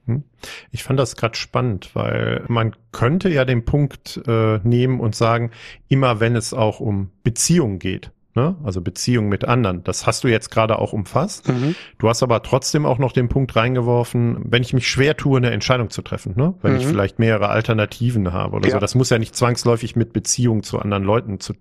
Hm. 0.06 0.24
Ich 0.70 0.82
fand 0.82 0.98
das 0.98 1.16
gerade 1.16 1.36
spannend, 1.36 1.90
weil 1.94 2.44
man 2.48 2.76
könnte 2.92 3.30
ja 3.30 3.44
den 3.44 3.64
Punkt 3.64 4.20
äh, 4.26 4.58
nehmen 4.62 5.00
und 5.00 5.14
sagen, 5.14 5.50
immer 5.88 6.20
wenn 6.20 6.36
es 6.36 6.52
auch 6.52 6.80
um 6.80 7.10
Beziehungen 7.22 7.78
geht, 7.78 8.10
ne? 8.34 8.56
also 8.64 8.82
Beziehung 8.82 9.28
mit 9.30 9.46
anderen. 9.46 9.82
Das 9.84 10.06
hast 10.06 10.22
du 10.22 10.28
jetzt 10.28 10.50
gerade 10.50 10.78
auch 10.78 10.92
umfasst. 10.92 11.48
Mhm. 11.48 11.74
Du 11.98 12.08
hast 12.08 12.22
aber 12.22 12.42
trotzdem 12.42 12.84
auch 12.84 12.98
noch 12.98 13.12
den 13.12 13.30
Punkt 13.30 13.56
reingeworfen, 13.56 14.44
wenn 14.44 14.62
ich 14.62 14.74
mich 14.74 14.88
schwer 14.88 15.16
tue, 15.16 15.38
eine 15.38 15.50
Entscheidung 15.50 15.88
zu 15.88 16.02
treffen, 16.02 16.34
ne? 16.36 16.54
wenn 16.60 16.74
mhm. 16.74 16.80
ich 16.80 16.86
vielleicht 16.86 17.18
mehrere 17.18 17.48
Alternativen 17.48 18.32
habe 18.32 18.56
oder 18.56 18.68
ja. 18.68 18.74
so. 18.74 18.80
Das 18.80 18.94
muss 18.94 19.08
ja 19.08 19.18
nicht 19.18 19.34
zwangsläufig 19.34 19.96
mit 19.96 20.12
Beziehung 20.12 20.62
zu 20.62 20.78
anderen 20.78 21.04
Leuten 21.04 21.40
zu, 21.40 21.54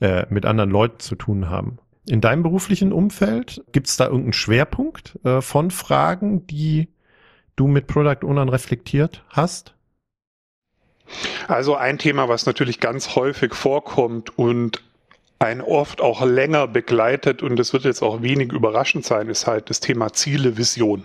äh, 0.00 0.24
mit 0.30 0.46
anderen 0.46 0.70
Leuten 0.70 1.00
zu 1.00 1.16
tun 1.16 1.50
haben. 1.50 1.78
In 2.06 2.20
deinem 2.20 2.42
beruflichen 2.42 2.92
Umfeld 2.92 3.62
gibt 3.70 3.86
es 3.86 3.96
da 3.96 4.04
irgendeinen 4.06 4.32
Schwerpunkt 4.32 5.18
äh, 5.24 5.40
von 5.40 5.70
Fragen, 5.70 6.46
die 6.46 6.88
du 7.54 7.68
mit 7.68 7.86
Product 7.86 8.24
Ownern 8.24 8.48
reflektiert 8.48 9.24
hast? 9.28 9.74
Also 11.46 11.76
ein 11.76 11.98
Thema, 11.98 12.28
was 12.28 12.46
natürlich 12.46 12.80
ganz 12.80 13.14
häufig 13.14 13.54
vorkommt 13.54 14.36
und 14.36 14.82
ein 15.38 15.60
oft 15.60 16.00
auch 16.00 16.24
länger 16.24 16.68
begleitet 16.68 17.42
und 17.42 17.58
es 17.58 17.72
wird 17.72 17.84
jetzt 17.84 18.02
auch 18.02 18.22
wenig 18.22 18.52
überraschend 18.52 19.04
sein, 19.04 19.28
ist 19.28 19.46
halt 19.46 19.70
das 19.70 19.80
Thema 19.80 20.12
Ziele, 20.12 20.56
Vision. 20.56 21.04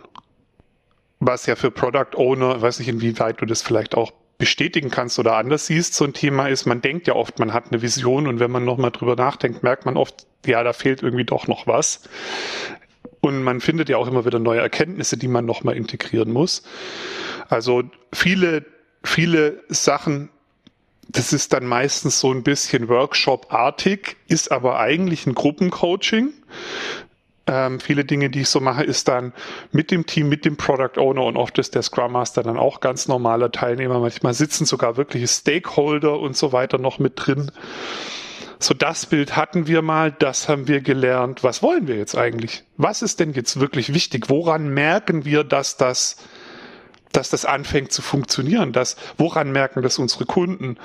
Was 1.20 1.48
ja 1.48 1.56
für 1.56 1.72
Product 1.72 2.16
Owner, 2.16 2.62
weiß 2.62 2.80
nicht 2.80 2.88
inwieweit 2.88 3.42
du 3.42 3.46
das 3.46 3.62
vielleicht 3.63 3.96
auch 3.96 4.13
bestätigen 4.38 4.92
kannst 4.92 5.18
oder 5.18 5.36
anders 5.36 5.66
siehst, 5.66 5.96
so 5.96 6.06
ein 6.06 6.13
Thema 6.13 6.48
ist, 6.48 6.68
man 6.68 6.82
denkt 6.82 7.08
ja 7.08 7.16
oft, 7.16 7.39
man 7.39 7.54
hat 7.54 7.72
eine 7.72 7.82
Vision 7.82 8.27
und 8.27 8.39
wenn 8.39 8.51
man 8.51 8.66
nochmal 8.66 8.92
drüber 8.92 9.16
nachdenkt, 9.16 9.63
merkt 9.63 9.86
man 9.86 9.98
oft, 9.98 10.27
ja, 10.48 10.63
da 10.63 10.74
fehlt 10.74 11.04
irgendwie 11.04 11.25
doch 11.25 11.48
noch 11.48 11.68
was. 11.68 12.01
Und 13.22 13.44
man 13.44 13.62
findet 13.62 13.89
ja 13.89 13.98
auch 13.98 14.08
immer 14.08 14.25
wieder 14.25 14.39
neue 14.39 14.62
Erkenntnisse, 14.62 15.18
die 15.18 15.27
man 15.27 15.46
nochmal 15.46 15.75
integrieren 15.75 16.32
muss. 16.32 16.63
Also 17.50 17.84
viele, 18.13 18.66
viele 19.04 19.63
Sachen 19.70 20.30
das 21.10 21.34
ist 21.34 21.54
dann 21.54 21.66
meistens 21.66 22.20
so 22.20 22.32
ein 22.32 22.44
bisschen 22.44 22.89
Workshop-artig, 22.89 24.18
ist 24.27 24.51
aber 24.51 24.80
eigentlich 24.80 25.25
ein 25.25 25.36
Gruppencoaching. 25.36 26.34
Ähm, 27.50 27.80
viele 27.80 28.04
Dinge, 28.04 28.30
die 28.30 28.42
ich 28.42 28.50
so 28.50 28.60
mache, 28.60 28.84
ist 28.84 29.08
dann 29.08 29.32
mit 29.72 29.89
dem 29.89 30.06
Team, 30.06 30.27
mit 30.27 30.44
dem 30.44 30.58
Product 30.58 31.00
Owner 31.00 31.24
und 31.24 31.38
oft 31.38 31.58
ist 31.60 31.75
der 31.75 31.82
Scrum 31.82 32.12
Master 32.12 32.44
dann 32.44 32.58
auch 32.58 32.82
ganz 32.82 33.08
normaler 33.08 33.51
Teilnehmer. 33.51 34.00
Manchmal 34.00 34.34
sitzen 34.34 34.66
sogar 34.66 34.98
wirkliche 34.98 35.27
Stakeholder 35.27 36.20
und 36.20 36.36
so 36.36 36.51
weiter 36.51 36.77
noch 36.77 37.00
mit 37.00 37.13
drin. 37.16 37.51
So, 38.60 38.74
das 38.74 39.06
Bild 39.06 39.36
hatten 39.36 39.68
wir 39.68 39.82
mal, 39.82 40.12
das 40.12 40.50
haben 40.50 40.68
wir 40.68 40.82
gelernt. 40.82 41.44
Was 41.44 41.62
wollen 41.62 41.88
wir 41.88 41.96
jetzt 41.96 42.18
eigentlich? 42.18 42.64
Was 42.78 43.02
ist 43.02 43.20
denn 43.20 43.34
jetzt 43.34 43.60
wirklich 43.60 43.94
wichtig? 43.94 44.30
Woran 44.30 44.70
merken 44.70 45.26
wir, 45.26 45.44
dass 45.44 45.78
das 45.78 46.18
dass 47.18 47.30
das 47.30 47.46
anfängt 47.46 47.92
zu 47.92 48.02
funktionieren. 48.02 48.74
Dass, 48.74 48.96
woran 49.18 49.52
merken 49.52 49.82
das 49.82 49.98
unsere 49.98 50.26
Kunden? 50.26 50.78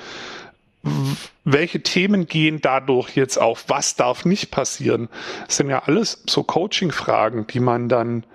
Welche 1.43 1.81
Themen 1.81 2.27
gehen 2.27 2.59
dadurch 2.59 3.15
jetzt 3.15 3.37
auf? 3.37 3.65
Was 3.67 3.95
darf 3.95 4.25
nicht 4.25 4.51
passieren? 4.51 5.09
Das 5.45 5.57
sind 5.57 5.69
ja 5.69 5.83
alles 5.83 6.23
so 6.27 6.43
Coaching-Fragen, 6.43 7.47
die 7.47 7.59
man 7.59 7.87
dann 7.87 8.25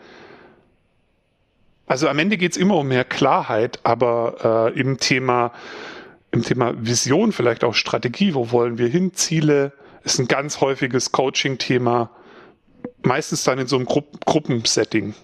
also 1.87 2.07
am 2.09 2.19
Ende 2.19 2.37
geht 2.37 2.53
es 2.53 2.59
immer 2.59 2.77
um 2.77 2.89
mehr 2.89 3.05
Klarheit, 3.05 3.81
aber 3.83 4.73
äh, 4.75 4.79
im 4.79 4.99
Thema 4.99 5.53
im 6.31 6.43
Thema 6.43 6.75
Vision, 6.79 7.33
vielleicht 7.33 7.65
auch 7.65 7.75
Strategie, 7.75 8.35
wo 8.35 8.51
wollen 8.51 8.79
wir 8.79 8.89
hin, 8.89 9.15
Ziele, 9.15 9.73
ist 10.05 10.19
ein 10.19 10.29
ganz 10.29 10.61
häufiges 10.61 11.13
Coaching-Thema, 11.13 12.11
meistens 13.03 13.45
dann 13.45 13.59
in 13.59 13.67
so 13.67 13.77
einem 13.77 13.87
Gru 13.87 14.03
Gruppensetting. 14.25 15.15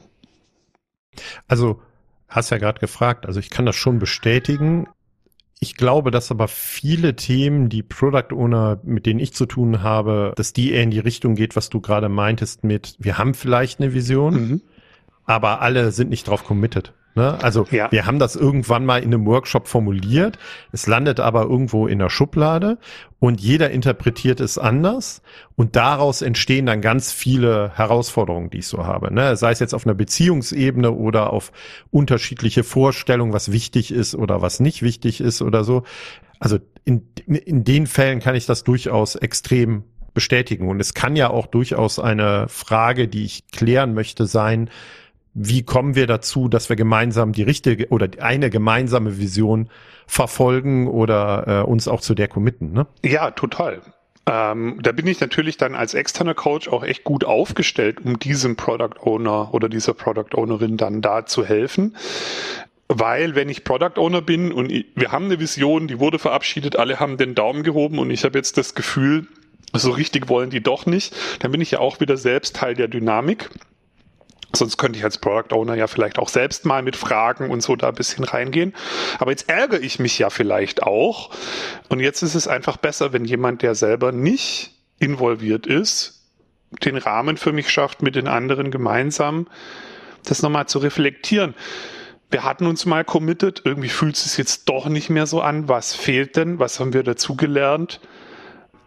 Also 1.47 1.81
hast 2.29 2.51
ja 2.51 2.59
gerade 2.59 2.81
gefragt, 2.81 3.27
also 3.27 3.39
ich 3.39 3.51
kann 3.51 3.67
das 3.67 3.77
schon 3.77 3.99
bestätigen. 3.99 4.89
Ich 5.61 5.77
glaube, 5.77 6.11
dass 6.11 6.31
aber 6.31 6.49
viele 6.49 7.17
Themen, 7.17 7.69
die 7.69 7.83
Product 7.83 8.35
Owner, 8.35 8.81
mit 8.83 9.07
denen 9.07 9.21
ich 9.21 9.33
zu 9.33 9.47
tun 9.47 9.83
habe, 9.83 10.33
dass 10.37 10.53
die 10.53 10.73
eher 10.73 10.83
in 10.83 10.91
die 10.91 10.99
Richtung 10.99 11.37
geht, 11.37 11.57
was 11.57 11.71
du 11.71 11.81
gerade 11.81 12.09
meintest 12.09 12.65
mit, 12.65 12.97
wir 12.99 13.19
haben 13.19 13.35
vielleicht 13.35 13.81
eine 13.81 13.95
Vision, 13.95 14.35
mhm. 14.35 14.63
aber 15.25 15.63
alle 15.63 15.93
sind 15.93 16.11
nicht 16.11 16.27
drauf 16.27 16.45
committed. 16.45 16.93
Ne? 17.17 17.39
Also 17.43 17.67
ja. 17.71 17.91
wir 17.93 18.07
haben 18.07 18.19
das 18.19 18.35
irgendwann 18.35 18.85
mal 18.85 18.99
in 18.99 19.15
einem 19.15 19.25
Workshop 19.27 19.69
formuliert, 19.69 20.39
es 20.73 20.89
landet 20.89 21.21
aber 21.21 21.43
irgendwo 21.43 21.87
in 21.87 22.01
der 22.01 22.11
Schublade 22.11 22.79
und 23.21 23.41
jeder 23.41 23.71
interpretiert 23.71 24.41
es 24.41 24.59
anders 24.59 25.23
und 25.55 25.77
daraus 25.77 26.23
entstehen 26.23 26.67
dann 26.67 26.81
ganz 26.81 27.13
viele 27.13 27.71
Herausforderungen, 27.77 28.51
die 28.51 28.59
ich 28.59 28.67
so 28.67 28.85
habe. 28.85 29.15
Ne? 29.15 29.37
Sei 29.37 29.53
es 29.53 29.61
jetzt 29.61 29.75
auf 29.75 29.87
einer 29.87 29.95
Beziehungsebene 29.95 30.91
oder 30.91 31.33
auf 31.33 31.53
unterschiedliche 31.91 32.65
Vorstellungen, 32.65 33.33
was 33.33 33.53
wichtig 33.53 33.93
ist 33.93 34.17
oder 34.17 34.43
was 34.43 34.59
nicht 34.59 34.83
wichtig 34.83 35.21
ist 35.21 35.41
oder 35.41 35.63
so. 35.63 35.85
Also 36.41 36.59
in, 36.85 37.09
in 37.27 37.63
den 37.63 37.87
Fällen 37.87 38.19
kann 38.19 38.35
ich 38.35 38.47
das 38.47 38.65
durchaus 38.65 39.15
extrem 39.15 39.85
bestätigen 40.15 40.69
und 40.69 40.81
es 40.81 40.95
kann 40.95 41.17
ja 41.17 41.31
auch 41.31 41.47
durchaus 41.47 41.99
eine 41.99 42.49
Frage, 42.49 43.09
die 43.09 43.25
ich 43.25 43.49
klären 43.51 43.95
möchte, 43.95 44.27
sein, 44.27 44.71
wie 45.35 45.65
kommen 45.65 45.97
wir 45.97 46.07
dazu, 46.07 46.49
dass 46.49 46.69
wir 46.69 46.77
gemeinsam 46.77 47.33
die 47.33 47.43
richtige 47.43 47.89
oder 47.89 48.09
eine 48.21 48.51
gemeinsame 48.51 49.19
Vision 49.19 49.69
verfolgen 50.07 50.87
oder 50.89 51.63
äh, 51.63 51.69
uns 51.69 51.89
auch 51.89 52.01
zu 52.01 52.15
der 52.15 52.29
committen, 52.29 52.73
ne? 52.73 52.87
Ja, 53.03 53.33
total. 53.33 53.81
Ähm, 54.27 54.79
da 54.81 54.93
bin 54.93 55.07
ich 55.07 55.21
natürlich 55.21 55.59
dann 55.59 55.75
als 55.75 55.93
externer 55.93 56.35
Coach 56.35 56.69
auch 56.69 56.83
echt 56.83 57.05
gut 57.05 57.25
aufgestellt, 57.25 57.99
um 58.05 58.19
diesem 58.19 58.57
Product 58.57 59.01
Owner 59.03 59.53
oder 59.53 59.69
dieser 59.69 59.93
Product 59.93 60.35
Ownerin 60.35 60.77
dann 60.77 61.03
da 61.03 61.27
zu 61.27 61.45
helfen. 61.45 61.97
Weil 62.89 63.35
wenn 63.35 63.49
ich 63.49 63.65
Product 63.65 63.99
Owner 63.99 64.23
bin 64.23 64.53
und 64.53 64.71
ich, 64.71 64.87
wir 64.95 65.13
haben 65.13 65.27
eine 65.27 65.41
Vision, 65.41 65.89
die 65.89 66.01
wurde 66.01 66.19
verabschiedet, 66.19 66.77
alle 66.77 67.01
haben 67.01 67.17
den 67.17 67.35
Daumen 67.35 67.63
gehoben 67.65 67.99
und 67.99 68.11
ich 68.11 68.25
habe 68.25 68.39
jetzt 68.39 68.57
das 68.57 68.75
Gefühl, 68.75 69.27
so 69.73 69.91
richtig 69.91 70.29
wollen 70.29 70.51
die 70.51 70.63
doch 70.63 70.87
nicht, 70.87 71.15
dann 71.41 71.51
bin 71.51 71.61
ich 71.61 71.73
ja 71.73 71.81
auch 71.81 72.01
wieder 72.01 72.17
selbst 72.17 72.57
Teil 72.57 72.75
der 72.75 72.89
Dynamik. 72.89 73.51
Sonst 74.55 74.77
könnte 74.77 74.99
ich 74.99 75.05
als 75.05 75.19
Product 75.19 75.55
Owner 75.55 75.75
ja 75.75 75.87
vielleicht 75.87 76.19
auch 76.19 76.29
selbst 76.29 76.65
mal 76.65 76.83
mit 76.83 76.97
Fragen 76.97 77.51
und 77.51 77.63
so 77.63 77.77
da 77.77 77.89
ein 77.89 77.95
bisschen 77.95 78.25
reingehen. 78.25 78.75
Aber 79.19 79.31
jetzt 79.31 79.49
ärgere 79.49 79.81
ich 79.81 79.99
mich 79.99 80.19
ja 80.19 80.31
vielleicht 80.31 80.83
auch. 80.83 81.31
Und 81.89 82.01
jetzt 82.01 82.23
ist 82.23 82.35
es 82.35 82.49
einfach 82.49 82.77
besser, 82.77 83.13
wenn 83.13 83.25
jemand, 83.25 83.63
der 83.63 83.75
selber 83.75 84.13
nicht 84.13 84.73
involviert 84.99 85.67
ist, 85.67 86.23
den 86.85 86.97
Rahmen 86.97 87.37
für 87.37 87.53
mich 87.53 87.71
schafft, 87.71 88.03
mit 88.03 88.17
den 88.17 88.29
anderen 88.29 88.71
gemeinsam 88.71 89.47
das 90.25 90.43
nochmal 90.43 90.67
zu 90.67 90.79
reflektieren. 90.79 91.55
Wir 92.31 92.45
hatten 92.45 92.67
uns 92.67 92.87
mal 92.87 93.05
committed, 93.05 93.63
irgendwie 93.65 93.89
fühlt 93.89 94.17
es 94.17 94.25
sich 94.25 94.39
jetzt 94.39 94.69
doch 94.69 94.87
nicht 94.87 95.11
mehr 95.11 95.27
so 95.27 95.41
an. 95.41 95.69
Was 95.69 95.95
fehlt 95.95 96.37
denn? 96.37 96.59
Was 96.59 96.81
haben 96.81 96.93
wir 96.93 97.03
dazugelernt? 97.03 98.01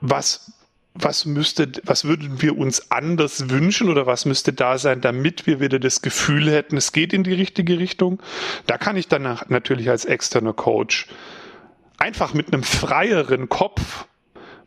Was 0.02 0.57
was 1.00 1.26
müsste, 1.26 1.72
was 1.84 2.06
würden 2.06 2.42
wir 2.42 2.58
uns 2.58 2.92
anders 2.92 3.50
wünschen 3.50 3.90
oder 3.90 4.06
was 4.06 4.26
müsste 4.26 4.54
da 4.54 4.78
sein, 4.78 5.02
damit 5.02 5.48
wir 5.48 5.60
wieder 5.60 5.80
das 5.80 6.02
Gefühl 6.02 6.50
hätten, 6.52 6.78
es 6.78 6.92
geht 6.92 7.14
in 7.14 7.24
die 7.24 7.34
richtige 7.34 7.80
Richtung? 7.80 8.22
Da 8.66 8.78
kann 8.78 8.98
ich 8.98 9.08
dann 9.08 9.40
natürlich 9.50 9.90
als 9.90 10.06
externer 10.06 10.54
Coach 10.54 11.08
einfach 11.98 12.34
mit 12.34 12.54
einem 12.54 12.64
freieren 12.64 13.50
Kopf, 13.50 14.06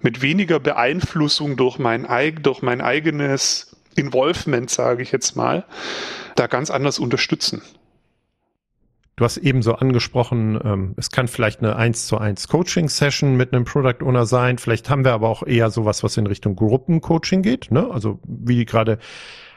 mit 0.00 0.22
weniger 0.22 0.60
Beeinflussung 0.60 1.56
durch 1.56 1.78
mein, 1.78 2.06
durch 2.42 2.62
mein 2.62 2.80
eigenes 2.80 3.76
Involvement, 3.96 4.70
sage 4.70 5.02
ich 5.02 5.12
jetzt 5.12 5.36
mal, 5.36 5.64
da 6.36 6.46
ganz 6.46 6.70
anders 6.70 6.98
unterstützen. 6.98 7.62
Du 9.20 9.26
hast 9.26 9.36
eben 9.36 9.60
so 9.60 9.74
angesprochen, 9.74 10.58
ähm, 10.64 10.94
es 10.96 11.10
kann 11.10 11.28
vielleicht 11.28 11.58
eine 11.58 11.76
1 11.76 12.06
zu 12.06 12.16
1 12.16 12.48
Coaching-Session 12.48 13.36
mit 13.36 13.52
einem 13.52 13.66
Product 13.66 14.02
Owner 14.02 14.24
sein. 14.24 14.56
Vielleicht 14.56 14.88
haben 14.88 15.04
wir 15.04 15.12
aber 15.12 15.28
auch 15.28 15.42
eher 15.42 15.68
sowas, 15.68 16.02
was 16.02 16.16
in 16.16 16.26
Richtung 16.26 16.56
Gruppencoaching 16.56 17.42
geht. 17.42 17.70
Ne? 17.70 17.86
Also 17.90 18.18
wie 18.24 18.64
gerade, 18.64 18.98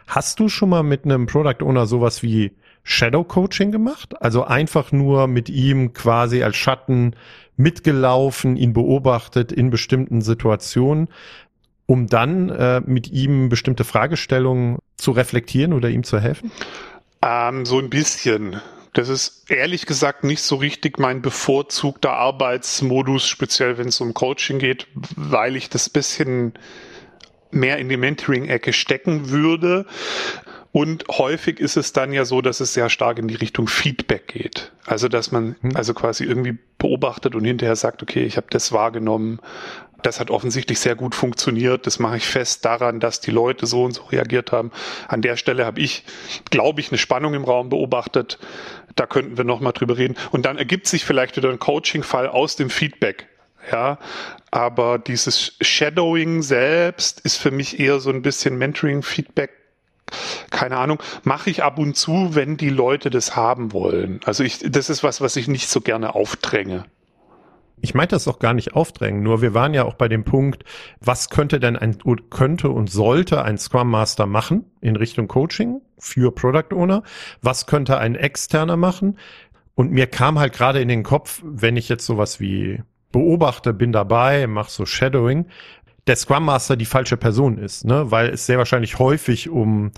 hast 0.05 0.41
du 0.41 0.49
schon 0.49 0.67
mal 0.67 0.83
mit 0.83 1.05
einem 1.05 1.27
Product 1.27 1.63
Owner 1.63 1.85
sowas 1.85 2.21
wie 2.21 2.51
Shadow 2.83 3.23
Coaching 3.23 3.71
gemacht? 3.71 4.21
Also 4.21 4.43
einfach 4.43 4.91
nur 4.91 5.27
mit 5.27 5.47
ihm 5.47 5.93
quasi 5.93 6.43
als 6.43 6.57
Schatten 6.57 7.15
mitgelaufen, 7.55 8.57
ihn 8.57 8.73
beobachtet 8.73 9.53
in 9.53 9.69
bestimmten 9.69 10.19
Situationen, 10.19 11.07
um 11.85 12.07
dann 12.07 12.49
äh, 12.49 12.81
mit 12.85 13.09
ihm 13.09 13.47
bestimmte 13.47 13.85
Fragestellungen 13.85 14.79
zu 14.97 15.11
reflektieren 15.11 15.71
oder 15.71 15.89
ihm 15.89 16.03
zu 16.03 16.19
helfen? 16.19 16.51
Ähm, 17.21 17.65
so 17.65 17.79
ein 17.79 17.89
bisschen. 17.89 18.59
Das 18.93 19.09
ist 19.09 19.49
ehrlich 19.49 19.85
gesagt 19.87 20.23
nicht 20.23 20.41
so 20.41 20.55
richtig 20.55 20.99
mein 20.99 21.21
bevorzugter 21.21 22.13
Arbeitsmodus, 22.13 23.27
speziell 23.27 23.77
wenn 23.77 23.87
es 23.87 23.99
um 23.99 24.13
Coaching 24.13 24.59
geht, 24.59 24.87
weil 25.15 25.55
ich 25.55 25.69
das 25.69 25.89
bisschen 25.89 26.53
mehr 27.49 27.77
in 27.77 27.89
die 27.89 27.97
Mentoring-Ecke 27.97 28.73
stecken 28.73 29.29
würde. 29.29 29.85
Und 30.71 31.05
häufig 31.07 31.59
ist 31.59 31.77
es 31.77 31.93
dann 31.93 32.13
ja 32.13 32.25
so, 32.25 32.41
dass 32.41 32.59
es 32.59 32.73
sehr 32.73 32.89
stark 32.89 33.19
in 33.19 33.27
die 33.27 33.35
Richtung 33.35 33.67
Feedback 33.67 34.27
geht. 34.27 34.71
Also 34.85 35.07
dass 35.07 35.31
man 35.31 35.55
hm. 35.61 35.75
also 35.75 35.93
quasi 35.93 36.23
irgendwie 36.23 36.57
beobachtet 36.79 37.35
und 37.35 37.45
hinterher 37.45 37.75
sagt, 37.75 38.01
okay, 38.01 38.23
ich 38.23 38.37
habe 38.37 38.47
das 38.49 38.71
wahrgenommen, 38.71 39.39
das 40.03 40.19
hat 40.19 40.29
offensichtlich 40.29 40.79
sehr 40.79 40.95
gut 40.95 41.15
funktioniert. 41.15 41.87
Das 41.87 41.99
mache 41.99 42.17
ich 42.17 42.25
fest 42.25 42.65
daran, 42.65 42.99
dass 42.99 43.21
die 43.21 43.31
Leute 43.31 43.65
so 43.65 43.83
und 43.83 43.93
so 43.93 44.03
reagiert 44.03 44.51
haben. 44.51 44.71
An 45.07 45.21
der 45.21 45.37
Stelle 45.37 45.65
habe 45.65 45.79
ich, 45.79 46.03
glaube 46.49 46.81
ich, 46.81 46.89
eine 46.89 46.97
Spannung 46.97 47.33
im 47.33 47.43
Raum 47.43 47.69
beobachtet. 47.69 48.37
Da 48.95 49.05
könnten 49.05 49.37
wir 49.37 49.43
nochmal 49.43 49.73
drüber 49.73 49.97
reden. 49.97 50.15
Und 50.31 50.45
dann 50.45 50.57
ergibt 50.57 50.87
sich 50.87 51.05
vielleicht 51.05 51.37
wieder 51.37 51.49
ein 51.49 51.59
Coaching-Fall 51.59 52.27
aus 52.27 52.55
dem 52.55 52.69
Feedback. 52.69 53.27
Ja, 53.71 53.97
aber 54.51 54.99
dieses 54.99 55.55
Shadowing 55.61 56.41
selbst 56.41 57.21
ist 57.21 57.37
für 57.37 57.51
mich 57.51 57.79
eher 57.79 57.99
so 57.99 58.09
ein 58.09 58.21
bisschen 58.21 58.57
Mentoring-Feedback 58.57 59.51
keine 60.51 60.77
Ahnung, 60.77 61.01
mache 61.23 61.49
ich 61.49 61.63
ab 61.63 61.79
und 61.79 61.95
zu, 61.95 62.35
wenn 62.35 62.57
die 62.57 62.69
Leute 62.69 63.09
das 63.09 63.35
haben 63.35 63.73
wollen. 63.73 64.19
Also 64.25 64.43
ich, 64.43 64.59
das 64.59 64.89
ist 64.89 65.03
was, 65.03 65.21
was 65.21 65.35
ich 65.35 65.47
nicht 65.47 65.69
so 65.69 65.81
gerne 65.81 66.13
aufdränge. 66.13 66.85
Ich 67.83 67.93
meinte 67.93 68.15
das 68.15 68.29
auch 68.29 68.39
gar 68.39 68.53
nicht 68.53 68.75
aufdrängen, 68.75 69.23
nur 69.23 69.41
wir 69.41 69.53
waren 69.53 69.73
ja 69.73 69.83
auch 69.83 69.95
bei 69.95 70.07
dem 70.07 70.23
Punkt, 70.23 70.63
was 71.01 71.29
könnte 71.29 71.59
denn 71.59 71.75
ein, 71.75 71.97
könnte 72.29 72.69
und 72.69 72.89
sollte 72.89 73.43
ein 73.43 73.57
Scrum 73.57 73.89
Master 73.89 74.25
machen 74.25 74.63
in 74.79 74.95
Richtung 74.95 75.27
Coaching 75.27 75.81
für 75.99 76.33
Product 76.33 76.73
Owner? 76.73 77.03
Was 77.41 77.65
könnte 77.65 77.97
ein 77.97 78.15
externer 78.15 78.77
machen? 78.77 79.17
Und 79.75 79.91
mir 79.91 80.07
kam 80.07 80.39
halt 80.39 80.53
gerade 80.53 80.79
in 80.79 80.87
den 80.87 81.03
Kopf, 81.03 81.41
wenn 81.43 81.75
ich 81.75 81.89
jetzt 81.89 82.05
sowas 82.05 82.39
wie 82.39 82.81
beobachte, 83.11 83.73
bin 83.73 83.91
dabei, 83.91 84.47
mach 84.47 84.69
so 84.69 84.85
Shadowing, 84.85 85.47
der 86.07 86.15
Scrum 86.15 86.45
Master 86.45 86.77
die 86.77 86.85
falsche 86.85 87.17
Person 87.17 87.57
ist, 87.57 87.83
ne? 87.83 88.09
Weil 88.11 88.29
es 88.29 88.45
sehr 88.45 88.59
wahrscheinlich 88.59 88.97
häufig 88.97 89.49
um 89.49 89.91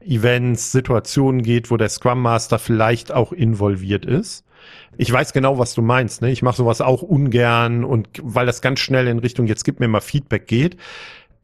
Events, 0.00 0.72
Situationen 0.72 1.40
geht, 1.40 1.70
wo 1.70 1.78
der 1.78 1.88
Scrum 1.88 2.20
Master 2.20 2.58
vielleicht 2.58 3.12
auch 3.12 3.32
involviert 3.32 4.04
ist. 4.04 4.44
Ich 4.96 5.12
weiß 5.12 5.32
genau, 5.32 5.58
was 5.58 5.74
du 5.74 5.82
meinst. 5.82 6.22
Ne? 6.22 6.30
Ich 6.30 6.42
mache 6.42 6.56
sowas 6.56 6.80
auch 6.80 7.02
ungern 7.02 7.84
und 7.84 8.08
weil 8.22 8.46
das 8.46 8.60
ganz 8.60 8.80
schnell 8.80 9.08
in 9.08 9.18
Richtung, 9.18 9.46
jetzt 9.46 9.64
gib 9.64 9.80
mir 9.80 9.88
mal 9.88 10.00
Feedback 10.00 10.46
geht. 10.46 10.76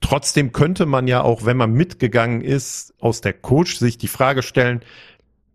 Trotzdem 0.00 0.52
könnte 0.52 0.86
man 0.86 1.08
ja 1.08 1.22
auch, 1.22 1.44
wenn 1.44 1.56
man 1.56 1.72
mitgegangen 1.72 2.42
ist, 2.42 2.94
aus 3.00 3.22
der 3.22 3.32
Coach-Sicht 3.32 4.02
die 4.02 4.08
Frage 4.08 4.42
stellen, 4.42 4.82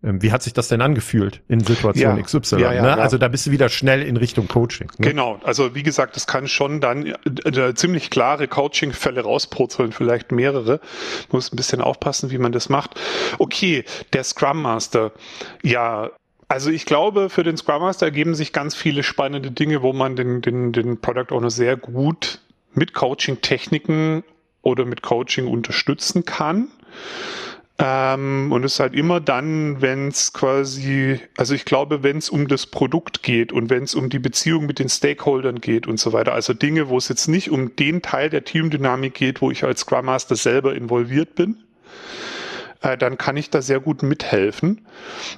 ähm, 0.04 0.20
wie 0.20 0.32
hat 0.32 0.42
sich 0.42 0.52
das 0.52 0.68
denn 0.68 0.80
angefühlt 0.80 1.42
in 1.48 1.60
Situation 1.60 2.16
ja, 2.16 2.22
XY? 2.22 2.60
Ja, 2.60 2.72
ja, 2.72 2.82
ne? 2.82 2.98
Also 2.98 3.18
da 3.18 3.28
bist 3.28 3.46
du 3.46 3.50
wieder 3.52 3.68
schnell 3.68 4.02
in 4.02 4.16
Richtung 4.16 4.48
Coaching. 4.48 4.88
Ne? 4.98 5.08
Genau, 5.08 5.38
also 5.44 5.74
wie 5.74 5.82
gesagt, 5.82 6.16
das 6.16 6.26
kann 6.26 6.48
schon 6.48 6.80
dann 6.80 7.06
äh, 7.06 7.14
äh, 7.48 7.74
ziemlich 7.74 8.10
klare 8.10 8.48
Coaching-Fälle 8.48 9.22
rauspurzeln, 9.22 9.92
vielleicht 9.92 10.32
mehrere. 10.32 10.80
Muss 11.30 11.52
ein 11.52 11.56
bisschen 11.56 11.80
aufpassen, 11.80 12.30
wie 12.30 12.38
man 12.38 12.52
das 12.52 12.68
macht. 12.68 13.00
Okay, 13.38 13.84
der 14.12 14.24
Scrum 14.24 14.62
Master. 14.62 15.12
Ja, 15.62 16.10
also 16.52 16.70
ich 16.70 16.84
glaube, 16.84 17.30
für 17.30 17.42
den 17.42 17.56
Scrum 17.56 17.80
Master 17.80 18.06
ergeben 18.06 18.34
sich 18.34 18.52
ganz 18.52 18.74
viele 18.74 19.02
spannende 19.02 19.50
Dinge, 19.50 19.80
wo 19.80 19.94
man 19.94 20.16
den, 20.16 20.42
den, 20.42 20.72
den 20.72 21.00
Product 21.00 21.34
Owner 21.34 21.50
sehr 21.50 21.78
gut 21.78 22.40
mit 22.74 22.92
Coaching-Techniken 22.92 24.22
oder 24.60 24.84
mit 24.84 25.00
Coaching 25.00 25.46
unterstützen 25.46 26.26
kann. 26.26 26.68
Ähm, 27.78 28.52
und 28.52 28.64
es 28.64 28.74
ist 28.74 28.80
halt 28.80 28.94
immer 28.94 29.18
dann, 29.18 29.80
wenn 29.80 30.08
es 30.08 30.34
quasi, 30.34 31.20
also 31.38 31.54
ich 31.54 31.64
glaube, 31.64 32.02
wenn 32.02 32.18
es 32.18 32.28
um 32.28 32.48
das 32.48 32.66
Produkt 32.66 33.22
geht 33.22 33.50
und 33.50 33.70
wenn 33.70 33.84
es 33.84 33.94
um 33.94 34.10
die 34.10 34.18
Beziehung 34.18 34.66
mit 34.66 34.78
den 34.78 34.90
Stakeholdern 34.90 35.58
geht 35.62 35.86
und 35.86 35.98
so 35.98 36.12
weiter, 36.12 36.34
also 36.34 36.52
Dinge, 36.52 36.90
wo 36.90 36.98
es 36.98 37.08
jetzt 37.08 37.28
nicht 37.28 37.50
um 37.50 37.76
den 37.76 38.02
Teil 38.02 38.28
der 38.28 38.44
Teamdynamik 38.44 39.14
geht, 39.14 39.40
wo 39.40 39.50
ich 39.50 39.64
als 39.64 39.80
Scrum 39.80 40.04
Master 40.04 40.36
selber 40.36 40.74
involviert 40.74 41.34
bin, 41.34 41.62
äh, 42.82 42.98
dann 42.98 43.18
kann 43.18 43.36
ich 43.36 43.50
da 43.50 43.62
sehr 43.62 43.80
gut 43.80 44.02
mithelfen. 44.02 44.86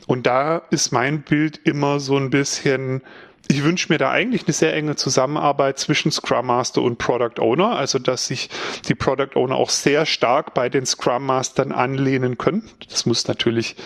Und 0.07 0.26
da 0.26 0.62
ist 0.70 0.92
mein 0.92 1.22
Bild 1.22 1.61
immer 1.64 2.00
so 2.00 2.16
ein 2.16 2.30
bisschen, 2.30 3.02
ich 3.48 3.62
wünsche 3.62 3.92
mir 3.92 3.98
da 3.98 4.11
eigentlich 4.11 4.44
eine 4.44 4.54
sehr 4.54 4.74
enge 4.74 4.96
Zusammenarbeit 4.96 5.78
zwischen 5.78 6.11
Scrum 6.11 6.46
Master 6.46 6.83
und 6.83 6.98
Product 6.98 7.40
Owner, 7.40 7.76
also 7.76 7.98
dass 7.98 8.26
sich 8.26 8.48
die 8.88 8.94
Product 8.94 9.37
Owner 9.37 9.57
auch 9.57 9.70
sehr 9.70 10.07
stark 10.07 10.54
bei 10.54 10.68
den 10.68 10.87
Scrum 10.87 11.26
Mastern 11.26 11.72
anlehnen 11.72 12.38
können. 12.38 12.68
Das 12.88 13.07
muss 13.07 13.28
natürlich 13.28 13.76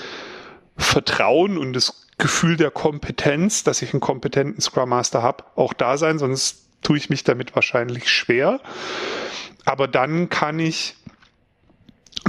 Vertrauen 0.77 1.59
und 1.59 1.73
das 1.73 2.07
Gefühl 2.19 2.57
der 2.57 2.71
Kompetenz, 2.71 3.65
dass 3.65 3.83
ich 3.83 3.93
einen 3.93 4.01
kompetenten 4.01 4.61
Scrum 4.61 4.89
Master 4.89 5.23
habe, 5.23 5.45
auch 5.57 5.73
da 5.73 5.97
sein, 5.97 6.19
sonst 6.19 6.67
tue 6.83 6.97
ich 6.97 7.11
mich 7.11 7.25
damit 7.25 7.55
wahrscheinlich 7.55 8.09
schwer. 8.09 8.61
Aber 9.65 9.89
dann 9.89 10.29
kann 10.29 10.59
ich 10.59 10.95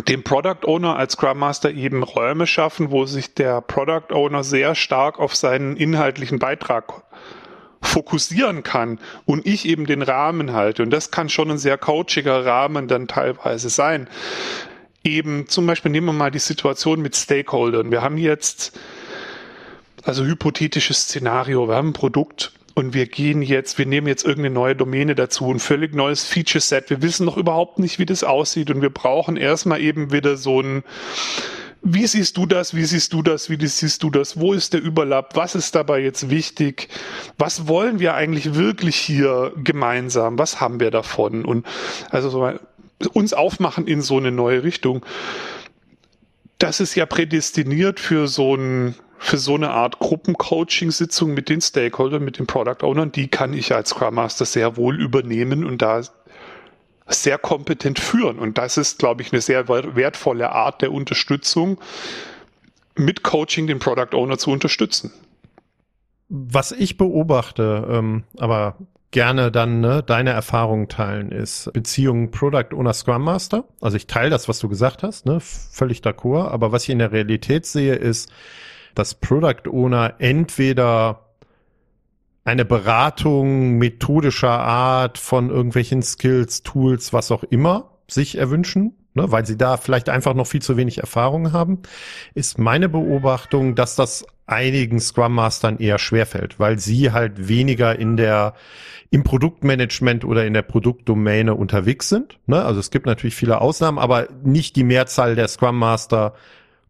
dem 0.08 0.24
Product 0.24 0.66
Owner 0.66 0.96
als 0.96 1.14
Scrum 1.14 1.40
Master 1.40 1.72
eben 1.72 2.04
Räume 2.04 2.48
schaffen, 2.48 2.92
wo 2.92 3.06
sich 3.06 3.34
der 3.34 3.62
Product 3.62 4.14
Owner 4.14 4.44
sehr 4.44 4.76
stark 4.76 5.20
auf 5.20 5.36
seinen 5.36 5.76
inhaltlichen 5.76 6.40
Beitrag 6.40 7.04
fokussieren 7.82 8.64
kann 8.64 9.00
und 9.26 9.46
ich 9.46 9.66
eben 9.66 9.86
den 9.86 10.02
Rahmen 10.02 10.54
halte. 10.54 10.84
Und 10.84 10.92
das 10.92 11.12
kann 11.12 11.30
schon 11.30 11.52
ein 11.52 11.58
sehr 11.58 11.78
coachiger 11.78 12.46
Rahmen 12.46 12.88
dann 12.88 13.08
teilweise 13.08 13.70
sein. 13.70 14.08
Eben 15.04 15.48
zum 15.48 15.66
Beispiel 15.66 15.92
nehmen 15.92 16.08
wir 16.08 16.14
mal 16.14 16.32
die 16.32 16.40
Situation 16.40 17.02
mit 17.02 17.16
Stakeholdern. 17.16 17.90
Wir 17.90 18.02
haben 18.02 18.18
jetzt, 18.18 18.78
also 20.04 20.26
hypothetisches 20.26 21.04
Szenario, 21.04 21.68
wir 21.68 21.76
haben 21.76 21.90
ein 21.90 21.94
Produkt, 21.94 22.52
und 22.80 22.94
wir 22.94 23.06
gehen 23.08 23.42
jetzt, 23.42 23.78
wir 23.78 23.86
nehmen 23.86 24.08
jetzt 24.08 24.24
irgendeine 24.24 24.56
neue 24.56 24.76
Domäne 24.76 25.14
dazu, 25.14 25.52
ein 25.52 25.60
völlig 25.60 25.94
neues 25.94 26.24
Feature-Set. 26.24 26.90
Wir 26.90 27.02
wissen 27.02 27.26
noch 27.26 27.38
überhaupt 27.38 27.78
nicht, 27.78 28.00
wie 28.00 28.06
das 28.06 28.24
aussieht 28.24 28.72
und 28.72 28.82
wir 28.82 28.90
brauchen 28.90 29.36
erstmal 29.36 29.82
eben 29.82 30.12
wieder 30.12 30.38
so 30.38 30.62
ein 30.62 30.84
wie 31.82 32.06
siehst 32.08 32.36
du 32.36 32.46
das? 32.46 32.74
Wie 32.76 32.84
siehst 32.84 33.14
du 33.14 33.22
das? 33.22 33.50
Wie 33.50 33.68
siehst 33.68 34.04
du 34.04 34.10
das? 34.10 34.38
Wo 34.40 34.52
ist 34.52 34.74
der 34.74 34.82
Überlapp? 34.82 35.38
Was 35.38 35.56
ist 35.56 35.76
dabei 35.76 36.00
jetzt 36.02 36.30
wichtig? 36.30 36.90
Was 37.38 37.70
wollen 37.70 38.00
wir 38.00 38.16
eigentlich 38.16 38.56
wirklich 38.56 38.98
hier 38.98 39.54
gemeinsam? 39.56 40.38
Was 40.38 40.60
haben 40.60 40.82
wir 40.82 40.92
davon? 40.92 41.46
Und 41.46 41.66
also 42.10 42.30
so 42.30 42.52
uns 43.14 43.34
aufmachen 43.34 43.88
in 43.88 44.02
so 44.02 44.18
eine 44.18 44.32
neue 44.32 44.64
Richtung. 44.64 45.06
Das 46.58 46.82
ist 46.82 46.96
ja 46.96 47.06
prädestiniert 47.06 48.02
für 48.02 48.28
so 48.28 48.56
ein 48.56 48.96
für 49.20 49.38
so 49.38 49.56
eine 49.56 49.70
Art 49.70 50.00
Gruppencoaching-Sitzung 50.00 51.34
mit 51.34 51.50
den 51.50 51.62
Stakeholdern, 51.62 52.24
mit 52.24 52.40
den 52.40 52.48
Product 52.48 52.84
Ownern, 52.84 53.12
die 53.12 53.28
kann 53.28 53.54
ich 53.54 53.74
als 53.76 53.90
Scrum 53.90 54.16
Master 54.16 54.46
sehr 54.46 54.78
wohl 54.78 55.00
übernehmen 55.00 55.66
und 55.66 55.82
da 55.82 56.02
sehr 57.08 57.38
kompetent 57.38 58.00
führen. 58.00 58.40
Und 58.40 58.58
das 58.58 58.78
ist, 58.78 59.00
glaube 59.00 59.22
ich, 59.22 59.32
eine 59.32 59.42
sehr 59.42 59.68
wertvolle 59.68 60.52
Art 60.52 60.82
der 60.82 60.92
Unterstützung, 60.92 61.80
mit 62.96 63.24
Coaching 63.24 63.68
den 63.68 63.80
Product 63.80 64.14
Owner 64.14 64.38
zu 64.38 64.52
unterstützen. 64.52 65.12
Was 66.30 66.72
ich 66.72 66.98
beobachte, 66.98 67.88
ähm, 67.90 68.24
aber 68.38 68.78
gerne 69.12 69.52
dann 69.52 69.82
ne, 69.82 70.04
deine 70.04 70.30
Erfahrungen 70.32 70.88
teilen, 70.88 71.32
ist 71.32 71.72
Beziehung 71.74 72.30
Product 72.30 72.74
Owner 72.74 72.94
Scrum 72.94 73.24
Master. 73.24 73.64
Also 73.82 73.98
ich 73.98 74.06
teile 74.06 74.30
das, 74.30 74.48
was 74.48 74.60
du 74.60 74.70
gesagt 74.70 75.02
hast, 75.02 75.26
ne, 75.26 75.40
völlig 75.40 76.02
d'accord. 76.02 76.50
Aber 76.50 76.72
was 76.72 76.84
ich 76.84 76.90
in 76.90 77.00
der 77.00 77.12
Realität 77.12 77.66
sehe, 77.66 77.96
ist, 77.96 78.32
dass 79.00 79.16
Product 79.16 79.70
Owner 79.72 80.16
entweder 80.20 81.30
eine 82.44 82.66
Beratung 82.66 83.78
methodischer 83.78 84.50
Art 84.50 85.18
von 85.18 85.50
irgendwelchen 85.50 86.04
Skills, 86.04 86.64
Tools, 86.64 87.14
was 87.14 87.32
auch 87.32 87.44
immer 87.44 87.92
sich 88.08 88.38
erwünschen, 88.38 88.98
ne, 89.14 89.32
weil 89.32 89.46
sie 89.46 89.58
da 89.58 89.78
vielleicht 89.78 90.10
einfach 90.10 90.34
noch 90.34 90.48
viel 90.48 90.62
zu 90.62 90.76
wenig 90.76 90.98
Erfahrung 90.98 91.54
haben, 91.54 91.80
ist 92.34 92.60
meine 92.60 92.90
Beobachtung, 92.90 93.76
dass 93.76 93.96
das 93.96 94.26
einigen 94.48 95.00
Scrum 95.00 95.34
Mastern 95.34 95.78
eher 95.78 96.00
schwerfällt, 96.00 96.60
weil 96.60 96.78
sie 96.78 97.12
halt 97.12 97.48
weniger 97.48 97.98
in 97.98 98.18
der 98.18 98.54
im 99.12 99.24
Produktmanagement 99.24 100.26
oder 100.26 100.46
in 100.46 100.54
der 100.54 100.62
Produktdomäne 100.62 101.56
unterwegs 101.56 102.10
sind. 102.10 102.38
Ne? 102.48 102.64
Also 102.64 102.80
es 102.80 102.92
gibt 102.92 103.06
natürlich 103.06 103.36
viele 103.36 103.62
Ausnahmen, 103.62 103.98
aber 103.98 104.28
nicht 104.44 104.76
die 104.76 104.84
Mehrzahl 104.84 105.36
der 105.36 105.48
Scrum 105.48 105.78
Master 105.80 106.34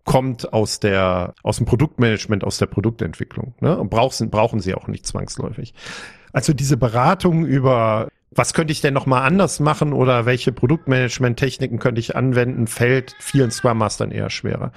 kommt 0.09 0.53
aus 0.53 0.79
der, 0.79 1.35
aus 1.43 1.57
dem 1.57 1.67
Produktmanagement, 1.67 2.43
aus 2.43 2.57
der 2.57 2.65
Produktentwicklung. 2.65 3.53
Ne? 3.59 3.77
Und 3.77 3.91
brauchen, 3.91 4.31
brauchen 4.31 4.59
sie 4.59 4.73
auch 4.73 4.87
nicht 4.87 5.05
zwangsläufig. 5.05 5.75
Also 6.33 6.51
diese 6.51 6.77
Beratung 6.77 7.45
über 7.45 8.07
was 8.31 8.53
könnte 8.53 8.71
ich 8.71 8.81
denn 8.81 8.93
noch 8.93 9.05
mal 9.07 9.23
anders 9.23 9.59
machen 9.59 9.91
oder 9.91 10.25
welche 10.25 10.51
Produktmanagement-Techniken 10.51 11.79
könnte 11.79 11.99
ich 11.99 12.15
anwenden, 12.15 12.67
fällt 12.67 13.15
vielen 13.19 13.49
Scrum 13.49 13.79
Mastern 13.79 14.11
eher 14.11 14.29
schwerer. 14.29 14.71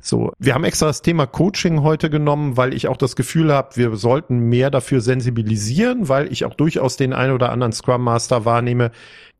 So, 0.00 0.32
wir 0.38 0.54
haben 0.54 0.64
extra 0.64 0.86
das 0.86 1.00
Thema 1.00 1.26
Coaching 1.26 1.82
heute 1.82 2.10
genommen, 2.10 2.58
weil 2.58 2.74
ich 2.74 2.88
auch 2.88 2.98
das 2.98 3.16
Gefühl 3.16 3.52
habe, 3.52 3.76
wir 3.76 3.96
sollten 3.96 4.40
mehr 4.40 4.70
dafür 4.70 5.00
sensibilisieren, 5.00 6.08
weil 6.10 6.30
ich 6.30 6.44
auch 6.44 6.54
durchaus 6.54 6.96
den 6.96 7.14
ein 7.14 7.30
oder 7.30 7.50
anderen 7.50 7.72
Scrum 7.72 8.02
Master 8.02 8.44
wahrnehme, 8.44 8.90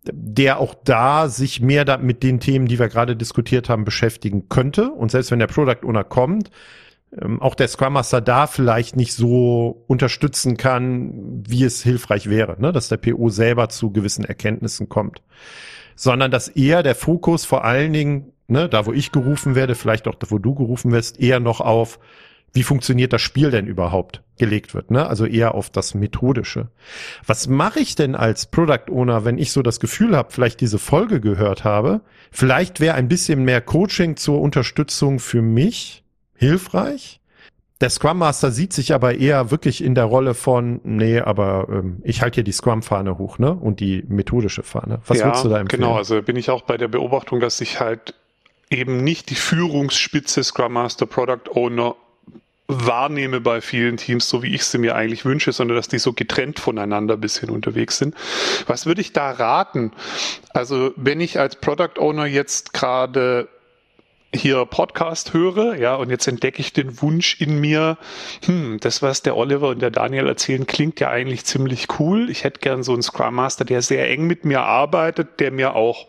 der 0.05 0.59
auch 0.59 0.75
da 0.85 1.29
sich 1.29 1.61
mehr 1.61 1.85
da 1.85 1.99
mit 1.99 2.23
den 2.23 2.41
Themen, 2.41 2.67
die 2.67 2.79
wir 2.79 2.89
gerade 2.89 3.17
diskutiert 3.17 3.69
haben, 3.69 3.85
beschäftigen 3.85 4.49
könnte. 4.49 4.91
Und 4.91 5.11
selbst 5.11 5.31
wenn 5.31 5.39
der 5.39 5.47
Product 5.47 5.85
Owner 5.85 6.05
kommt, 6.05 6.51
ähm, 7.21 7.41
auch 7.43 7.55
der 7.55 7.69
Scrum 7.69 7.95
Master 7.95 8.21
da 8.21 8.47
vielleicht 8.47 8.97
nicht 8.97 9.15
so 9.15 9.85
unterstützen 9.89 10.57
kann, 10.57 11.43
wie 11.47 11.65
es 11.65 11.83
hilfreich 11.83 12.31
wäre, 12.31 12.61
ne? 12.61 12.73
dass 12.73 12.89
der 12.89 12.97
PO 12.97 13.29
selber 13.29 13.69
zu 13.69 13.91
gewissen 13.91 14.25
Erkenntnissen 14.25 14.89
kommt. 14.89 15.23
Sondern 15.97 16.31
dass 16.31 16.49
eher 16.49 16.83
der 16.83 16.95
Fokus 16.95 17.45
vor 17.45 17.65
allen 17.65 17.93
Dingen, 17.93 18.33
ne, 18.47 18.71
da 18.71 18.87
wo 18.87 18.93
ich 18.93 19.13
gerufen 19.13 19.55
werde, 19.55 19.75
vielleicht 19.75 20.09
auch 20.09 20.15
da 20.15 20.31
wo 20.31 20.39
du 20.39 20.55
gerufen 20.55 20.93
wirst, 20.93 21.21
eher 21.21 21.41
noch 21.41 21.61
auf 21.61 21.99
wie 22.53 22.63
funktioniert 22.63 23.13
das 23.13 23.23
Spiel 23.23 23.51
denn 23.51 23.67
überhaupt 23.67 24.23
gelegt 24.39 24.75
wird, 24.75 24.91
ne? 24.91 25.07
Also 25.07 25.27
eher 25.27 25.55
auf 25.55 25.71
das 25.71 25.95
Methodische. 25.95 26.69
Was 27.27 27.47
mache 27.47 27.81
ich 27.81 27.95
denn 27.95 28.17
als 28.17 28.47
Product 28.47 28.91
Owner, 28.91 29.25
wenn 29.25 29.39
ich 29.39 29.53
so 29.53 29.63
das 29.63 29.79
Gefühl 29.79 30.17
habe, 30.17 30.33
vielleicht 30.33 30.61
diese 30.61 30.79
Folge 30.79 31.21
gehört 31.21 31.65
habe? 31.65 32.01
Vielleicht 32.31 32.81
wäre 32.81 32.95
ein 32.95 33.09
bisschen 33.09 33.45
mehr 33.45 33.61
Coaching 33.61 34.17
zur 34.17 34.41
Unterstützung 34.41 35.19
für 35.19 35.43
mich 35.43 36.03
hilfreich. 36.35 37.21
Der 37.81 37.89
Scrum 37.89 38.19
Master 38.19 38.51
sieht 38.51 38.73
sich 38.73 38.93
aber 38.93 39.15
eher 39.15 39.51
wirklich 39.51 39.83
in 39.83 39.95
der 39.95 40.05
Rolle 40.05 40.35
von, 40.35 40.81
nee, 40.85 41.19
aber 41.19 41.67
ähm, 41.71 42.03
ich 42.03 42.21
halte 42.21 42.37
hier 42.37 42.45
die 42.45 42.53
Scrum-Fahne 42.53 43.17
hoch, 43.17 43.39
ne? 43.39 43.55
Und 43.55 43.81
die 43.81 44.05
methodische 44.09 44.63
Fahne. 44.63 45.01
Was 45.07 45.19
ja, 45.19 45.27
würdest 45.27 45.45
du 45.45 45.49
da 45.49 45.61
empfehlen? 45.61 45.83
Genau, 45.83 45.97
also 45.97 46.21
bin 46.21 46.37
ich 46.37 46.51
auch 46.51 46.63
bei 46.63 46.77
der 46.77 46.89
Beobachtung, 46.89 47.41
dass 47.41 47.61
ich 47.61 47.81
halt 47.81 48.15
eben 48.69 49.03
nicht 49.03 49.31
die 49.31 49.35
Führungsspitze 49.35 50.45
Scrum 50.45 50.75
Master 50.75 51.07
Product 51.07 51.51
Owner 51.55 51.97
wahrnehme 52.71 53.41
bei 53.41 53.61
vielen 53.61 53.97
Teams, 53.97 54.29
so 54.29 54.43
wie 54.43 54.55
ich 54.55 54.65
sie 54.65 54.79
mir 54.79 54.95
eigentlich 54.95 55.25
wünsche, 55.25 55.53
sondern 55.53 55.77
dass 55.77 55.89
die 55.89 55.99
so 55.99 56.13
getrennt 56.13 56.59
voneinander 56.59 57.15
ein 57.15 57.21
bisschen 57.21 57.51
unterwegs 57.51 57.99
sind. 57.99 58.15
Was 58.67 58.87
würde 58.87 59.01
ich 59.01 59.13
da 59.13 59.31
raten? 59.31 59.93
Also 60.51 60.93
wenn 60.97 61.21
ich 61.21 61.39
als 61.39 61.57
Product 61.57 61.99
Owner 61.99 62.27
jetzt 62.27 62.73
gerade 62.73 63.49
hier 64.33 64.65
Podcast 64.65 65.33
höre, 65.33 65.75
ja, 65.75 65.97
und 65.97 66.11
jetzt 66.11 66.29
entdecke 66.29 66.61
ich 66.61 66.73
den 66.73 67.03
Wunsch 67.03 67.41
in 67.41 67.61
mir, 67.61 67.99
hm, 68.45 68.79
das, 68.81 69.03
was 69.03 69.23
der 69.23 69.37
Oliver 69.37 69.69
und 69.69 69.83
der 69.83 69.91
Daniel 69.91 70.29
erzählen, 70.29 70.67
klingt 70.67 71.01
ja 71.01 71.11
eigentlich 71.11 71.45
ziemlich 71.45 71.89
cool. 71.99 72.31
Ich 72.31 72.45
hätte 72.45 72.61
gern 72.61 72.83
so 72.83 72.93
einen 72.93 73.03
Scrum 73.03 73.35
Master, 73.35 73.65
der 73.65 73.83
sehr 73.83 74.09
eng 74.09 74.27
mit 74.27 74.45
mir 74.45 74.61
arbeitet, 74.61 75.41
der 75.41 75.51
mir 75.51 75.75
auch 75.75 76.07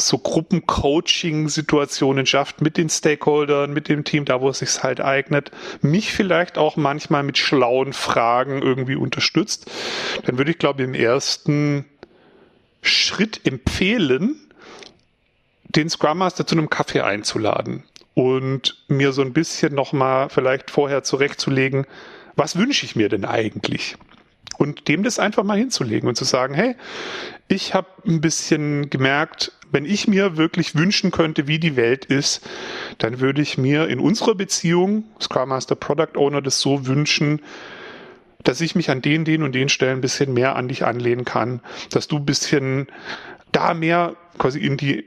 so 0.00 0.18
Gruppencoaching-Situationen 0.18 2.26
schafft 2.26 2.60
mit 2.60 2.76
den 2.76 2.88
Stakeholdern, 2.88 3.72
mit 3.72 3.88
dem 3.88 4.04
Team, 4.04 4.24
da 4.24 4.40
wo 4.40 4.48
es 4.48 4.60
sich 4.60 4.82
halt 4.82 5.00
eignet, 5.00 5.50
mich 5.80 6.12
vielleicht 6.12 6.58
auch 6.58 6.76
manchmal 6.76 7.22
mit 7.22 7.38
schlauen 7.38 7.92
Fragen 7.92 8.62
irgendwie 8.62 8.96
unterstützt, 8.96 9.70
dann 10.24 10.38
würde 10.38 10.52
ich 10.52 10.58
glaube 10.58 10.82
im 10.82 10.94
ersten 10.94 11.84
Schritt 12.82 13.46
empfehlen, 13.46 14.36
den 15.64 15.90
Scrum 15.90 16.18
Master 16.18 16.46
zu 16.46 16.56
einem 16.56 16.70
Kaffee 16.70 17.02
einzuladen 17.02 17.84
und 18.14 18.76
mir 18.88 19.12
so 19.12 19.22
ein 19.22 19.32
bisschen 19.32 19.74
nochmal 19.74 20.28
vielleicht 20.28 20.70
vorher 20.70 21.04
zurechtzulegen, 21.04 21.86
was 22.36 22.56
wünsche 22.56 22.86
ich 22.86 22.96
mir 22.96 23.08
denn 23.08 23.24
eigentlich? 23.24 23.96
Und 24.56 24.88
dem 24.88 25.04
das 25.04 25.18
einfach 25.18 25.44
mal 25.44 25.58
hinzulegen 25.58 26.08
und 26.08 26.16
zu 26.16 26.24
sagen, 26.24 26.54
hey, 26.54 26.74
ich 27.46 27.74
habe 27.74 27.86
ein 28.06 28.20
bisschen 28.20 28.90
gemerkt, 28.90 29.52
wenn 29.70 29.84
ich 29.84 30.08
mir 30.08 30.36
wirklich 30.36 30.74
wünschen 30.74 31.10
könnte, 31.10 31.46
wie 31.46 31.58
die 31.58 31.76
Welt 31.76 32.04
ist, 32.04 32.46
dann 32.98 33.20
würde 33.20 33.42
ich 33.42 33.58
mir 33.58 33.88
in 33.88 34.00
unserer 34.00 34.34
Beziehung, 34.34 35.04
Scrum 35.20 35.50
Master 35.50 35.74
Product 35.74 36.16
Owner, 36.16 36.42
das 36.42 36.60
so 36.60 36.86
wünschen, 36.86 37.42
dass 38.44 38.60
ich 38.60 38.74
mich 38.74 38.90
an 38.90 39.02
den, 39.02 39.24
den 39.24 39.42
und 39.42 39.54
den 39.54 39.68
Stellen 39.68 39.98
ein 39.98 40.00
bisschen 40.00 40.32
mehr 40.32 40.56
an 40.56 40.68
dich 40.68 40.84
anlehnen 40.84 41.24
kann, 41.24 41.60
dass 41.90 42.08
du 42.08 42.16
ein 42.16 42.26
bisschen 42.26 42.86
da 43.52 43.74
mehr 43.74 44.16
quasi 44.38 44.60
in 44.60 44.76
die 44.76 45.04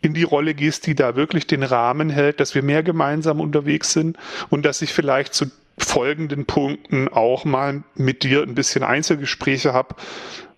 in 0.00 0.14
die 0.14 0.22
Rolle 0.22 0.54
gehst, 0.54 0.86
die 0.86 0.94
da 0.94 1.16
wirklich 1.16 1.48
den 1.48 1.64
Rahmen 1.64 2.08
hält, 2.08 2.38
dass 2.38 2.54
wir 2.54 2.62
mehr 2.62 2.84
gemeinsam 2.84 3.40
unterwegs 3.40 3.92
sind 3.92 4.16
und 4.48 4.64
dass 4.64 4.80
ich 4.80 4.92
vielleicht 4.92 5.34
zu 5.34 5.46
folgenden 5.76 6.46
Punkten 6.46 7.08
auch 7.08 7.44
mal 7.44 7.82
mit 7.96 8.22
dir 8.22 8.42
ein 8.42 8.54
bisschen 8.54 8.84
Einzelgespräche 8.84 9.72
habe, 9.72 9.96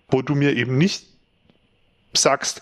wo 0.09 0.21
du 0.21 0.35
mir 0.35 0.55
eben 0.55 0.77
nicht 0.77 1.07
sagst, 2.13 2.61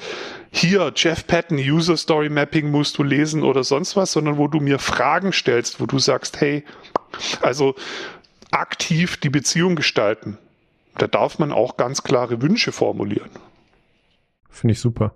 hier 0.52 0.92
Jeff 0.96 1.28
Patton 1.28 1.58
User 1.58 1.98
Story 1.98 2.30
Mapping 2.30 2.72
musst 2.72 2.98
du 2.98 3.04
lesen 3.04 3.44
oder 3.44 3.64
sonst 3.64 3.96
was, 3.96 4.12
sondern 4.12 4.38
wo 4.38 4.48
du 4.48 4.60
mir 4.60 4.80
Fragen 4.80 5.32
stellst, 5.32 5.80
wo 5.80 5.86
du 5.86 6.00
sagst, 6.00 6.42
hey, 6.42 6.64
also 7.42 7.76
aktiv 8.52 9.18
die 9.18 9.30
Beziehung 9.30 9.76
gestalten. 9.76 10.38
Da 10.98 11.08
darf 11.08 11.40
man 11.40 11.52
auch 11.52 11.78
ganz 11.78 12.04
klare 12.04 12.42
Wünsche 12.42 12.72
formulieren. 12.72 13.30
Finde 14.50 14.74
ich 14.74 14.80
super. 14.80 15.14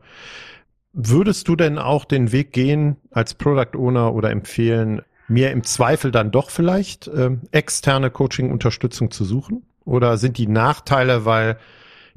Würdest 0.93 1.48
du 1.48 1.56
denn 1.56 1.80
auch 1.80 2.06
den 2.06 2.32
Weg 2.32 2.54
gehen 2.54 2.98
als 3.10 3.34
Product 3.34 3.76
Owner 3.76 4.13
oder 4.13 4.30
empfehlen, 4.30 5.02
mir 5.28 5.52
im 5.52 5.63
Zweifel 5.63 6.12
dann 6.12 6.32
doch 6.32 6.52
vielleicht 6.52 7.08
äh, 7.08 7.32
externe 7.52 8.12
Coaching-Unterstützung 8.12 9.10
zu 9.10 9.26
suchen? 9.26 9.63
Oder 9.86 10.17
sind 10.17 10.38
die 10.38 10.48
Nachteile, 10.48 11.26
weil 11.26 11.58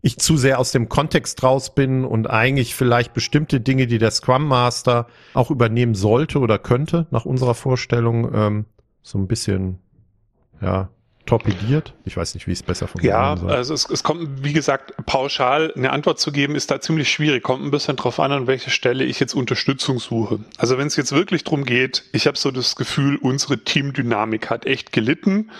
ich 0.06 0.18
zu 0.18 0.36
sehr 0.36 0.60
aus 0.60 0.70
dem 0.70 0.88
Kontext 0.88 1.42
raus 1.42 1.74
bin 1.74 2.04
und 2.04 2.30
eigentlich 2.30 2.76
vielleicht 2.76 3.12
bestimmte 3.12 3.60
Dinge, 3.60 3.88
die 3.88 3.98
der 3.98 4.12
Scrum 4.12 4.46
Master 4.46 5.08
auch 5.34 5.50
übernehmen 5.50 5.96
sollte 5.96 6.38
oder 6.38 6.60
könnte, 6.60 7.08
nach 7.10 7.24
unserer 7.24 7.54
Vorstellung, 7.54 8.32
ähm, 8.32 8.64
so 9.02 9.18
ein 9.18 9.26
bisschen, 9.26 9.80
ja, 10.60 10.90
torpediert. 11.26 11.92
Ich 12.04 12.16
weiß 12.16 12.34
nicht, 12.34 12.46
wie 12.46 12.52
es 12.52 12.62
besser 12.62 12.88
funktioniert. 12.88 13.42
Ja, 13.42 13.54
also 13.54 13.74
es, 13.74 13.88
es 13.90 14.02
kommt, 14.02 14.44
wie 14.44 14.52
gesagt, 14.52 14.94
pauschal 15.06 15.72
eine 15.76 15.90
Antwort 15.92 16.18
zu 16.18 16.32
geben, 16.32 16.54
ist 16.54 16.70
da 16.70 16.80
ziemlich 16.80 17.10
schwierig. 17.10 17.42
Kommt 17.42 17.64
ein 17.64 17.70
bisschen 17.70 17.96
drauf 17.96 18.20
an, 18.20 18.32
an 18.32 18.46
welcher 18.46 18.70
Stelle 18.70 19.04
ich 19.04 19.20
jetzt 19.20 19.34
Unterstützung 19.34 19.98
suche. 19.98 20.40
Also 20.56 20.78
wenn 20.78 20.86
es 20.86 20.96
jetzt 20.96 21.12
wirklich 21.12 21.44
darum 21.44 21.64
geht, 21.64 22.04
ich 22.12 22.26
habe 22.26 22.38
so 22.38 22.50
das 22.50 22.76
Gefühl, 22.76 23.16
unsere 23.16 23.58
Teamdynamik 23.58 24.50
hat 24.50 24.66
echt 24.66 24.92
gelitten. 24.92 25.50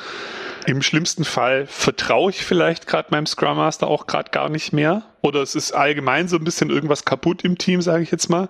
Im 0.67 0.83
schlimmsten 0.83 1.25
Fall 1.25 1.67
vertraue 1.67 2.31
ich 2.31 2.45
vielleicht 2.45 2.87
gerade 2.87 3.09
meinem 3.11 3.27
Scrum 3.27 3.57
Master 3.57 3.87
auch 3.87 4.07
gerade 4.07 4.31
gar 4.31 4.49
nicht 4.49 4.73
mehr 4.73 5.05
oder 5.23 5.43
es 5.43 5.55
ist 5.55 5.73
allgemein 5.73 6.29
so 6.29 6.37
ein 6.37 6.45
bisschen 6.45 6.71
irgendwas 6.71 7.05
kaputt 7.05 7.43
im 7.43 7.59
Team, 7.59 7.83
sage 7.83 8.03
ich 8.03 8.11
jetzt 8.11 8.29
mal. 8.29 8.49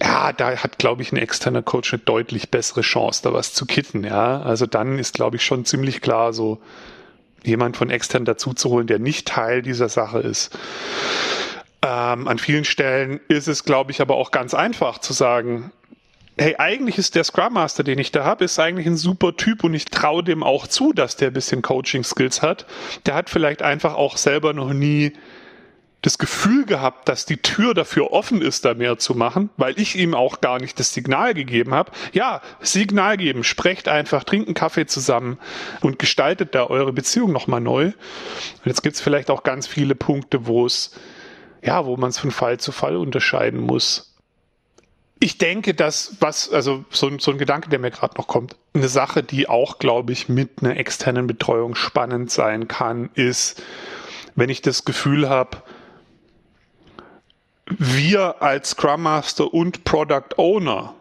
Ja, 0.00 0.32
da 0.32 0.56
hat, 0.56 0.78
glaube 0.78 1.02
ich, 1.02 1.12
ein 1.12 1.16
externer 1.16 1.62
Coach 1.62 1.92
eine 1.92 2.02
deutlich 2.02 2.50
bessere 2.50 2.82
Chance, 2.82 3.22
da 3.22 3.32
was 3.32 3.54
zu 3.54 3.66
kitten. 3.66 4.04
Ja, 4.04 4.42
also 4.42 4.66
dann 4.66 4.98
ist, 4.98 5.14
glaube 5.14 5.36
ich, 5.36 5.44
schon 5.44 5.64
ziemlich 5.64 6.00
klar, 6.00 6.32
so 6.32 6.60
jemand 7.42 7.76
von 7.76 7.90
extern 7.90 8.24
dazu 8.24 8.52
zu 8.52 8.70
holen, 8.70 8.86
der 8.86 8.98
nicht 8.98 9.28
Teil 9.28 9.62
dieser 9.62 9.88
Sache 9.88 10.18
ist. 10.18 10.56
Ähm, 11.82 12.28
an 12.28 12.38
vielen 12.38 12.64
Stellen 12.64 13.20
ist 13.28 13.48
es, 13.48 13.64
glaube 13.64 13.90
ich, 13.90 14.02
aber 14.02 14.16
auch 14.16 14.30
ganz 14.30 14.52
einfach 14.52 14.98
zu 14.98 15.14
sagen, 15.14 15.72
hey, 16.36 16.56
eigentlich 16.58 16.98
ist 16.98 17.14
der 17.14 17.24
Scrum 17.24 17.54
Master, 17.54 17.82
den 17.82 17.98
ich 17.98 18.12
da 18.12 18.24
habe, 18.24 18.44
ist 18.44 18.58
eigentlich 18.58 18.86
ein 18.86 18.96
super 18.96 19.36
Typ 19.36 19.64
und 19.64 19.74
ich 19.74 19.86
traue 19.86 20.24
dem 20.24 20.42
auch 20.42 20.66
zu, 20.66 20.92
dass 20.92 21.16
der 21.16 21.28
ein 21.28 21.34
bisschen 21.34 21.62
Coaching-Skills 21.62 22.42
hat. 22.42 22.66
Der 23.06 23.14
hat 23.14 23.30
vielleicht 23.30 23.62
einfach 23.62 23.94
auch 23.94 24.16
selber 24.16 24.52
noch 24.52 24.72
nie 24.72 25.12
das 26.02 26.16
Gefühl 26.18 26.64
gehabt, 26.64 27.08
dass 27.08 27.26
die 27.26 27.36
Tür 27.36 27.74
dafür 27.74 28.12
offen 28.12 28.40
ist, 28.40 28.64
da 28.64 28.74
mehr 28.74 28.98
zu 28.98 29.14
machen, 29.14 29.50
weil 29.56 29.78
ich 29.78 29.96
ihm 29.96 30.14
auch 30.14 30.40
gar 30.40 30.58
nicht 30.58 30.78
das 30.78 30.94
Signal 30.94 31.34
gegeben 31.34 31.74
habe. 31.74 31.92
Ja, 32.12 32.40
Signal 32.60 33.18
geben, 33.18 33.44
sprecht 33.44 33.86
einfach, 33.88 34.24
trinkt 34.24 34.48
einen 34.48 34.54
Kaffee 34.54 34.86
zusammen 34.86 35.38
und 35.82 35.98
gestaltet 35.98 36.54
da 36.54 36.64
eure 36.64 36.92
Beziehung 36.92 37.32
nochmal 37.32 37.60
neu. 37.60 37.86
Und 37.86 37.94
jetzt 38.64 38.82
gibt's 38.82 39.00
vielleicht 39.00 39.30
auch 39.30 39.42
ganz 39.42 39.66
viele 39.66 39.94
Punkte, 39.94 40.46
wo 40.46 40.64
es, 40.64 40.92
ja, 41.62 41.84
wo 41.84 41.96
man 41.96 42.10
es 42.10 42.18
von 42.18 42.30
Fall 42.30 42.58
zu 42.58 42.72
Fall 42.72 42.96
unterscheiden 42.96 43.60
muss 43.60 44.10
ich 45.22 45.36
denke, 45.36 45.74
dass 45.74 46.16
was, 46.20 46.50
also 46.50 46.84
so, 46.90 47.10
so 47.18 47.30
ein 47.30 47.38
Gedanke, 47.38 47.68
der 47.68 47.78
mir 47.78 47.90
gerade 47.90 48.16
noch 48.16 48.26
kommt, 48.26 48.56
eine 48.72 48.88
Sache, 48.88 49.22
die 49.22 49.48
auch, 49.48 49.78
glaube 49.78 50.12
ich, 50.12 50.30
mit 50.30 50.62
einer 50.62 50.78
externen 50.78 51.26
Betreuung 51.26 51.74
spannend 51.74 52.30
sein 52.30 52.68
kann, 52.68 53.10
ist, 53.14 53.62
wenn 54.34 54.48
ich 54.48 54.62
das 54.62 54.86
Gefühl 54.86 55.28
habe, 55.28 55.58
wir 57.78 58.42
als 58.42 58.70
Scrum 58.70 59.02
Master 59.02 59.52
und 59.52 59.84
Product 59.84 60.36
Owner, 60.36 60.94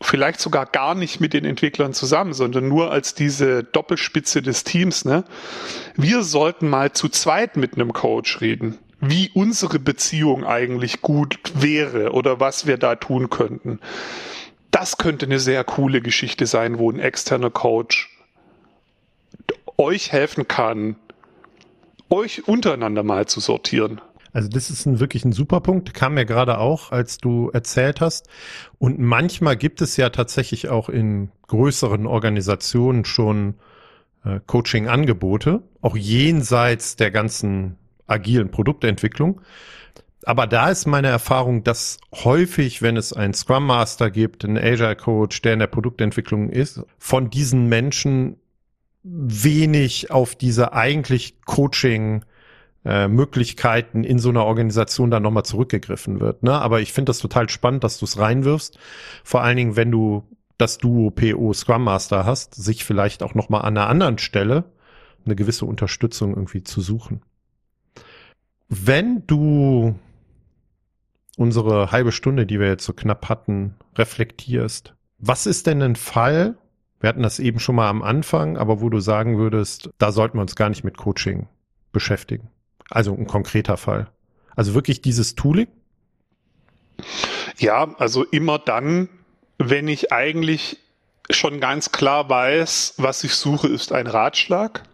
vielleicht 0.00 0.40
sogar 0.40 0.66
gar 0.66 0.94
nicht 0.94 1.20
mit 1.20 1.32
den 1.32 1.44
Entwicklern 1.44 1.94
zusammen, 1.94 2.34
sondern 2.34 2.68
nur 2.68 2.90
als 2.90 3.14
diese 3.14 3.64
Doppelspitze 3.64 4.42
des 4.42 4.64
Teams, 4.64 5.04
ne? 5.04 5.24
Wir 5.96 6.22
sollten 6.22 6.68
mal 6.68 6.92
zu 6.92 7.08
zweit 7.08 7.56
mit 7.56 7.74
einem 7.74 7.92
Coach 7.92 8.40
reden 8.40 8.78
wie 9.08 9.30
unsere 9.34 9.78
Beziehung 9.78 10.44
eigentlich 10.44 11.02
gut 11.02 11.38
wäre 11.54 12.12
oder 12.12 12.40
was 12.40 12.66
wir 12.66 12.78
da 12.78 12.96
tun 12.96 13.30
könnten. 13.30 13.80
Das 14.70 14.98
könnte 14.98 15.26
eine 15.26 15.38
sehr 15.38 15.62
coole 15.64 16.00
Geschichte 16.00 16.46
sein, 16.46 16.78
wo 16.78 16.90
ein 16.90 16.98
externer 16.98 17.50
Coach 17.50 18.10
euch 19.76 20.12
helfen 20.12 20.48
kann, 20.48 20.96
euch 22.10 22.46
untereinander 22.48 23.02
mal 23.02 23.26
zu 23.26 23.40
sortieren. 23.40 24.00
Also 24.34 24.48
das 24.48 24.68
ist 24.68 24.84
ein, 24.84 24.98
wirklich 24.98 25.24
ein 25.24 25.32
super 25.32 25.60
Punkt, 25.60 25.94
kam 25.94 26.14
mir 26.14 26.26
gerade 26.26 26.58
auch, 26.58 26.90
als 26.90 27.18
du 27.18 27.50
erzählt 27.50 28.00
hast. 28.00 28.28
Und 28.78 28.98
manchmal 28.98 29.56
gibt 29.56 29.80
es 29.80 29.96
ja 29.96 30.10
tatsächlich 30.10 30.68
auch 30.68 30.88
in 30.88 31.30
größeren 31.46 32.04
Organisationen 32.04 33.04
schon 33.04 33.54
äh, 34.24 34.40
Coaching-Angebote, 34.44 35.62
auch 35.80 35.96
jenseits 35.96 36.96
der 36.96 37.12
ganzen 37.12 37.76
agilen 38.08 38.50
Produktentwicklung. 38.50 39.40
Aber 40.24 40.48
da 40.48 40.68
ist 40.68 40.86
meine 40.86 41.08
Erfahrung, 41.08 41.62
dass 41.62 41.98
häufig, 42.12 42.82
wenn 42.82 42.96
es 42.96 43.12
einen 43.12 43.34
Scrum 43.34 43.66
Master 43.66 44.10
gibt, 44.10 44.44
einen 44.44 44.58
Agile 44.58 44.96
Coach, 44.96 45.42
der 45.42 45.52
in 45.52 45.60
der 45.60 45.68
Produktentwicklung 45.68 46.48
ist, 46.48 46.82
von 46.98 47.30
diesen 47.30 47.68
Menschen 47.68 48.36
wenig 49.04 50.10
auf 50.10 50.34
diese 50.34 50.72
eigentlich 50.72 51.40
Coaching 51.44 52.24
äh, 52.84 53.08
Möglichkeiten 53.08 54.04
in 54.04 54.18
so 54.18 54.28
einer 54.28 54.44
Organisation 54.44 55.10
dann 55.10 55.22
nochmal 55.22 55.44
zurückgegriffen 55.44 56.20
wird. 56.20 56.42
Ne? 56.42 56.52
Aber 56.52 56.80
ich 56.80 56.92
finde 56.92 57.10
das 57.10 57.18
total 57.18 57.48
spannend, 57.48 57.84
dass 57.84 57.98
du 57.98 58.04
es 58.04 58.18
reinwirfst. 58.18 58.78
Vor 59.22 59.42
allen 59.42 59.56
Dingen, 59.56 59.76
wenn 59.76 59.90
du 59.90 60.24
das 60.58 60.78
Duo 60.78 61.10
PO 61.10 61.52
Scrum 61.52 61.84
Master 61.84 62.24
hast, 62.24 62.54
sich 62.54 62.84
vielleicht 62.84 63.22
auch 63.22 63.34
nochmal 63.34 63.62
an 63.62 63.76
einer 63.76 63.88
anderen 63.88 64.18
Stelle 64.18 64.64
eine 65.24 65.36
gewisse 65.36 65.64
Unterstützung 65.64 66.30
irgendwie 66.34 66.62
zu 66.62 66.80
suchen. 66.80 67.22
Wenn 68.68 69.26
du 69.26 69.94
unsere 71.36 71.90
halbe 71.90 72.12
Stunde, 72.12 72.46
die 72.46 72.60
wir 72.60 72.68
jetzt 72.68 72.84
so 72.84 72.92
knapp 72.92 73.28
hatten, 73.28 73.74
reflektierst, 73.96 74.94
was 75.18 75.46
ist 75.46 75.66
denn 75.66 75.82
ein 75.82 75.96
Fall, 75.96 76.56
wir 77.00 77.08
hatten 77.08 77.22
das 77.22 77.38
eben 77.38 77.58
schon 77.58 77.76
mal 77.76 77.88
am 77.88 78.02
Anfang, 78.02 78.56
aber 78.56 78.80
wo 78.80 78.88
du 78.88 79.00
sagen 79.00 79.38
würdest, 79.38 79.90
da 79.98 80.12
sollten 80.12 80.38
wir 80.38 80.42
uns 80.42 80.56
gar 80.56 80.68
nicht 80.68 80.84
mit 80.84 80.96
Coaching 80.96 81.48
beschäftigen. 81.92 82.50
Also 82.94 83.12
ein 83.12 83.26
konkreter 83.26 83.76
Fall. 83.76 84.06
Also 84.54 84.72
wirklich 84.74 85.02
dieses 85.02 85.34
Tooling? 85.34 85.66
Ja, 87.58 87.92
also 87.98 88.22
immer 88.22 88.60
dann, 88.60 89.08
wenn 89.58 89.88
ich 89.88 90.12
eigentlich 90.12 90.78
schon 91.28 91.58
ganz 91.58 91.90
klar 91.90 92.28
weiß, 92.28 92.94
was 92.98 93.24
ich 93.24 93.34
suche, 93.34 93.66
ist 93.66 93.92
ein 93.92 94.06
Ratschlag. 94.06 94.84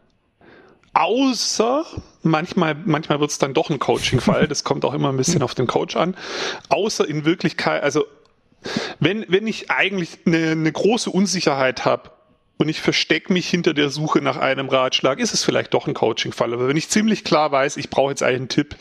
Außer 0.94 1.84
manchmal, 2.22 2.74
manchmal 2.74 3.20
wird 3.20 3.32
es 3.32 3.38
dann 3.38 3.52
doch 3.52 3.68
ein 3.68 3.78
Coaching-Fall. 3.78 4.48
Das 4.48 4.64
kommt 4.64 4.86
auch 4.86 4.94
immer 4.94 5.10
ein 5.10 5.18
bisschen 5.18 5.42
auf 5.42 5.54
den 5.54 5.66
Coach 5.66 5.94
an. 5.96 6.16
Außer 6.70 7.06
in 7.06 7.26
Wirklichkeit, 7.26 7.82
also 7.82 8.06
wenn, 8.98 9.26
wenn 9.28 9.46
ich 9.46 9.70
eigentlich 9.70 10.20
eine, 10.24 10.52
eine 10.52 10.72
große 10.72 11.10
Unsicherheit 11.10 11.84
habe 11.84 12.12
und 12.60 12.68
ich 12.68 12.82
verstecke 12.82 13.32
mich 13.32 13.48
hinter 13.48 13.72
der 13.72 13.88
Suche 13.88 14.20
nach 14.20 14.36
einem 14.36 14.68
Ratschlag, 14.68 15.18
ist 15.18 15.32
es 15.32 15.42
vielleicht 15.42 15.72
doch 15.72 15.86
ein 15.86 15.94
Coaching-Fall. 15.94 16.52
Aber 16.52 16.68
wenn 16.68 16.76
ich 16.76 16.90
ziemlich 16.90 17.24
klar 17.24 17.50
weiß, 17.50 17.78
ich 17.78 17.88
brauche 17.88 18.10
jetzt 18.10 18.22
einen 18.22 18.48
Tipp, 18.48 18.76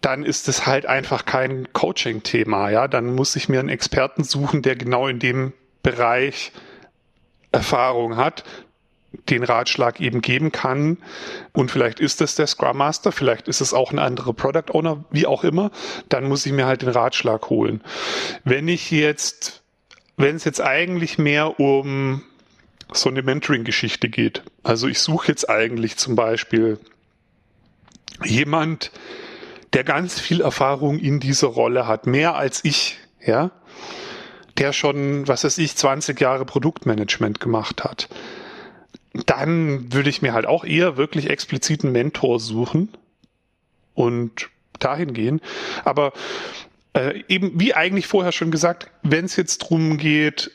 dann 0.00 0.24
ist 0.24 0.46
es 0.46 0.64
halt 0.64 0.86
einfach 0.86 1.24
kein 1.24 1.72
Coaching-Thema. 1.72 2.70
Ja, 2.70 2.86
dann 2.86 3.16
muss 3.16 3.34
ich 3.34 3.48
mir 3.48 3.58
einen 3.58 3.68
Experten 3.68 4.22
suchen, 4.22 4.62
der 4.62 4.76
genau 4.76 5.08
in 5.08 5.18
dem 5.18 5.54
Bereich 5.82 6.52
Erfahrung 7.50 8.16
hat 8.16 8.44
den 9.28 9.42
Ratschlag 9.42 10.00
eben 10.00 10.20
geben 10.20 10.52
kann. 10.52 10.98
Und 11.52 11.72
vielleicht 11.72 11.98
ist 11.98 12.20
es 12.20 12.36
der 12.36 12.46
Scrum 12.46 12.76
Master, 12.76 13.10
vielleicht 13.10 13.48
ist 13.48 13.60
es 13.60 13.74
auch 13.74 13.90
ein 13.90 13.98
anderer 13.98 14.34
Product 14.34 14.72
Owner, 14.72 15.04
wie 15.10 15.26
auch 15.26 15.42
immer. 15.42 15.72
Dann 16.10 16.28
muss 16.28 16.46
ich 16.46 16.52
mir 16.52 16.66
halt 16.66 16.82
den 16.82 16.90
Ratschlag 16.90 17.50
holen. 17.50 17.82
Wenn 18.44 18.68
ich 18.68 18.92
jetzt, 18.92 19.64
wenn 20.16 20.36
es 20.36 20.44
jetzt 20.44 20.60
eigentlich 20.60 21.18
mehr 21.18 21.58
um 21.58 22.22
so 22.92 23.08
eine 23.08 23.22
Mentoring-Geschichte 23.22 24.08
geht. 24.08 24.42
Also 24.62 24.88
ich 24.88 25.00
suche 25.00 25.28
jetzt 25.28 25.48
eigentlich 25.48 25.96
zum 25.96 26.16
Beispiel 26.16 26.78
jemand, 28.24 28.90
der 29.72 29.84
ganz 29.84 30.18
viel 30.18 30.40
Erfahrung 30.40 30.98
in 30.98 31.20
dieser 31.20 31.48
Rolle 31.48 31.86
hat, 31.86 32.06
mehr 32.06 32.36
als 32.36 32.64
ich, 32.64 32.98
ja, 33.24 33.50
der 34.56 34.72
schon, 34.72 35.28
was 35.28 35.44
weiß 35.44 35.58
ich, 35.58 35.76
20 35.76 36.20
Jahre 36.20 36.44
Produktmanagement 36.44 37.38
gemacht 37.38 37.84
hat 37.84 38.08
dann 39.26 39.92
würde 39.92 40.10
ich 40.10 40.22
mir 40.22 40.32
halt 40.32 40.46
auch 40.46 40.64
eher 40.64 40.96
wirklich 40.96 41.30
expliziten 41.30 41.92
Mentor 41.92 42.40
suchen 42.40 42.90
und 43.94 44.48
dahin 44.78 45.12
gehen. 45.12 45.40
Aber 45.84 46.12
äh, 46.94 47.22
eben, 47.28 47.58
wie 47.58 47.74
eigentlich 47.74 48.06
vorher 48.06 48.32
schon 48.32 48.50
gesagt, 48.50 48.90
wenn 49.02 49.24
es 49.24 49.36
jetzt 49.36 49.58
drum 49.58 49.96
geht, 49.98 50.50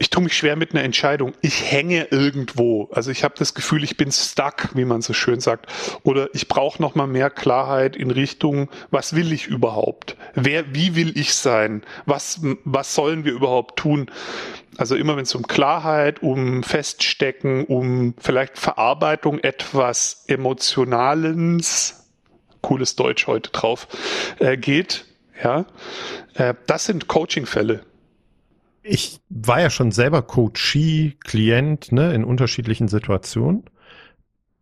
ich 0.00 0.10
tue 0.10 0.22
mich 0.22 0.36
schwer 0.36 0.54
mit 0.54 0.72
einer 0.72 0.84
Entscheidung. 0.84 1.32
Ich 1.40 1.72
hänge 1.72 2.06
irgendwo. 2.10 2.88
Also 2.92 3.10
ich 3.10 3.24
habe 3.24 3.34
das 3.36 3.54
Gefühl, 3.54 3.82
ich 3.82 3.96
bin 3.96 4.12
stuck, 4.12 4.68
wie 4.74 4.84
man 4.84 5.02
so 5.02 5.12
schön 5.12 5.40
sagt. 5.40 5.66
Oder 6.04 6.28
ich 6.34 6.46
brauche 6.46 6.80
noch 6.80 6.94
mal 6.94 7.08
mehr 7.08 7.30
Klarheit 7.30 7.96
in 7.96 8.12
Richtung, 8.12 8.70
was 8.92 9.16
will 9.16 9.32
ich 9.32 9.48
überhaupt? 9.48 10.16
Wer, 10.34 10.72
wie 10.72 10.94
will 10.94 11.18
ich 11.18 11.34
sein? 11.34 11.82
Was, 12.06 12.40
was 12.64 12.94
sollen 12.94 13.24
wir 13.24 13.32
überhaupt 13.32 13.76
tun? 13.76 14.08
Also 14.76 14.94
immer 14.94 15.16
wenn 15.16 15.24
es 15.24 15.34
um 15.34 15.48
Klarheit, 15.48 16.22
um 16.22 16.62
Feststecken, 16.62 17.64
um 17.64 18.14
vielleicht 18.18 18.56
Verarbeitung 18.56 19.40
etwas 19.40 20.24
Emotionalens, 20.28 22.06
cooles 22.60 22.94
Deutsch 22.94 23.26
heute 23.26 23.50
drauf, 23.50 23.88
äh, 24.38 24.56
geht, 24.56 25.06
ja, 25.42 25.66
äh, 26.34 26.54
das 26.66 26.84
sind 26.84 27.08
Coaching-Fälle 27.08 27.82
ich 28.88 29.20
war 29.28 29.60
ja 29.60 29.70
schon 29.70 29.92
selber 29.92 30.22
Coachee, 30.22 31.16
Klient, 31.24 31.92
ne, 31.92 32.14
in 32.14 32.24
unterschiedlichen 32.24 32.88
Situationen. 32.88 33.64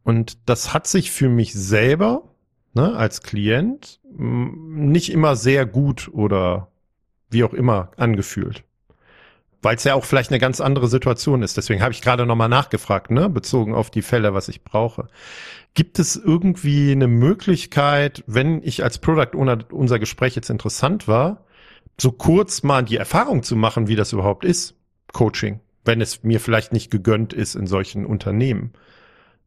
Und 0.02 0.38
das 0.48 0.74
hat 0.74 0.86
sich 0.86 1.10
für 1.10 1.28
mich 1.28 1.54
selber, 1.54 2.22
ne, 2.74 2.96
als 2.96 3.22
Klient 3.22 4.00
nicht 4.18 5.12
immer 5.12 5.36
sehr 5.36 5.66
gut 5.66 6.08
oder 6.12 6.68
wie 7.30 7.44
auch 7.44 7.54
immer 7.54 7.90
angefühlt. 7.96 8.64
Weil 9.62 9.76
es 9.76 9.84
ja 9.84 9.94
auch 9.94 10.04
vielleicht 10.04 10.30
eine 10.30 10.38
ganz 10.38 10.60
andere 10.60 10.88
Situation 10.88 11.42
ist. 11.42 11.56
Deswegen 11.56 11.82
habe 11.82 11.92
ich 11.92 12.02
gerade 12.02 12.26
nochmal 12.26 12.48
nachgefragt, 12.48 13.10
ne, 13.10 13.28
bezogen 13.28 13.74
auf 13.74 13.90
die 13.90 14.02
Fälle, 14.02 14.34
was 14.34 14.48
ich 14.48 14.64
brauche. 14.64 15.08
Gibt 15.74 15.98
es 15.98 16.16
irgendwie 16.16 16.92
eine 16.92 17.08
Möglichkeit, 17.08 18.24
wenn 18.26 18.62
ich 18.62 18.82
als 18.82 18.98
Product 18.98 19.36
Owner 19.36 19.58
unser 19.70 19.98
Gespräch 19.98 20.34
jetzt 20.34 20.50
interessant 20.50 21.06
war, 21.06 21.44
so 21.98 22.12
kurz 22.12 22.62
mal 22.62 22.82
die 22.82 22.96
Erfahrung 22.96 23.42
zu 23.42 23.56
machen, 23.56 23.88
wie 23.88 23.96
das 23.96 24.12
überhaupt 24.12 24.44
ist, 24.44 24.74
Coaching, 25.12 25.60
wenn 25.84 26.00
es 26.00 26.22
mir 26.22 26.40
vielleicht 26.40 26.72
nicht 26.72 26.90
gegönnt 26.90 27.32
ist 27.32 27.54
in 27.54 27.66
solchen 27.66 28.04
Unternehmen. 28.04 28.72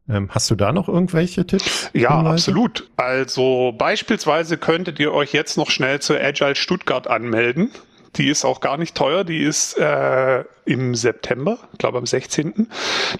Ähm, 0.08 0.28
hast 0.30 0.50
du 0.50 0.56
da 0.56 0.72
noch 0.72 0.88
irgendwelche 0.88 1.46
Tipps? 1.46 1.90
Ja, 1.92 2.16
Hinweise? 2.16 2.50
absolut. 2.50 2.90
Also 2.96 3.72
beispielsweise 3.76 4.58
könntet 4.58 4.98
ihr 4.98 5.12
euch 5.12 5.32
jetzt 5.32 5.56
noch 5.56 5.70
schnell 5.70 6.00
zur 6.00 6.20
Agile 6.20 6.56
Stuttgart 6.56 7.06
anmelden. 7.06 7.70
Die 8.16 8.28
ist 8.28 8.44
auch 8.44 8.60
gar 8.60 8.76
nicht 8.76 8.96
teuer, 8.96 9.22
die 9.22 9.38
ist 9.38 9.78
äh, 9.78 10.44
im 10.64 10.96
September, 10.96 11.58
glaube 11.78 11.98
am 11.98 12.06
16. 12.06 12.68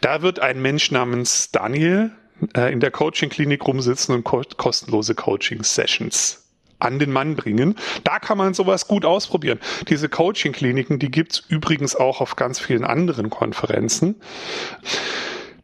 Da 0.00 0.22
wird 0.22 0.40
ein 0.40 0.60
Mensch 0.60 0.90
namens 0.90 1.52
Daniel 1.52 2.10
äh, 2.56 2.72
in 2.72 2.80
der 2.80 2.90
Coaching-Klinik 2.90 3.64
rumsitzen 3.64 4.16
und 4.16 4.24
ko 4.24 4.42
kostenlose 4.56 5.14
Coaching-Sessions 5.14 6.39
an 6.80 6.98
den 6.98 7.12
Mann 7.12 7.36
bringen. 7.36 7.76
Da 8.04 8.18
kann 8.18 8.38
man 8.38 8.54
sowas 8.54 8.88
gut 8.88 9.04
ausprobieren. 9.04 9.60
Diese 9.88 10.08
Coaching-Kliniken, 10.08 10.98
die 10.98 11.10
gibt's 11.10 11.42
übrigens 11.48 11.94
auch 11.94 12.20
auf 12.20 12.36
ganz 12.36 12.58
vielen 12.58 12.84
anderen 12.84 13.30
Konferenzen 13.30 14.16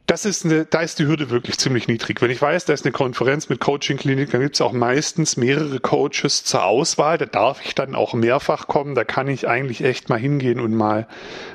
das 0.06 0.24
ist 0.24 0.44
eine, 0.44 0.64
da 0.64 0.80
ist 0.80 0.98
die 0.98 1.06
Hürde 1.06 1.30
wirklich 1.30 1.58
ziemlich 1.58 1.88
niedrig. 1.88 2.22
Wenn 2.22 2.30
ich 2.30 2.40
weiß, 2.40 2.64
da 2.64 2.72
ist 2.72 2.84
eine 2.84 2.92
Konferenz 2.92 3.48
mit 3.48 3.58
Coaching-Klinik, 3.58 4.30
dann 4.30 4.40
gibt 4.40 4.54
es 4.54 4.60
auch 4.60 4.72
meistens 4.72 5.36
mehrere 5.36 5.80
Coaches 5.80 6.44
zur 6.44 6.64
Auswahl. 6.64 7.18
Da 7.18 7.26
darf 7.26 7.60
ich 7.64 7.74
dann 7.74 7.94
auch 7.96 8.14
mehrfach 8.14 8.68
kommen. 8.68 8.94
Da 8.94 9.04
kann 9.04 9.26
ich 9.26 9.48
eigentlich 9.48 9.82
echt 9.82 10.08
mal 10.08 10.18
hingehen 10.18 10.60
und 10.60 10.74
mal 10.74 11.08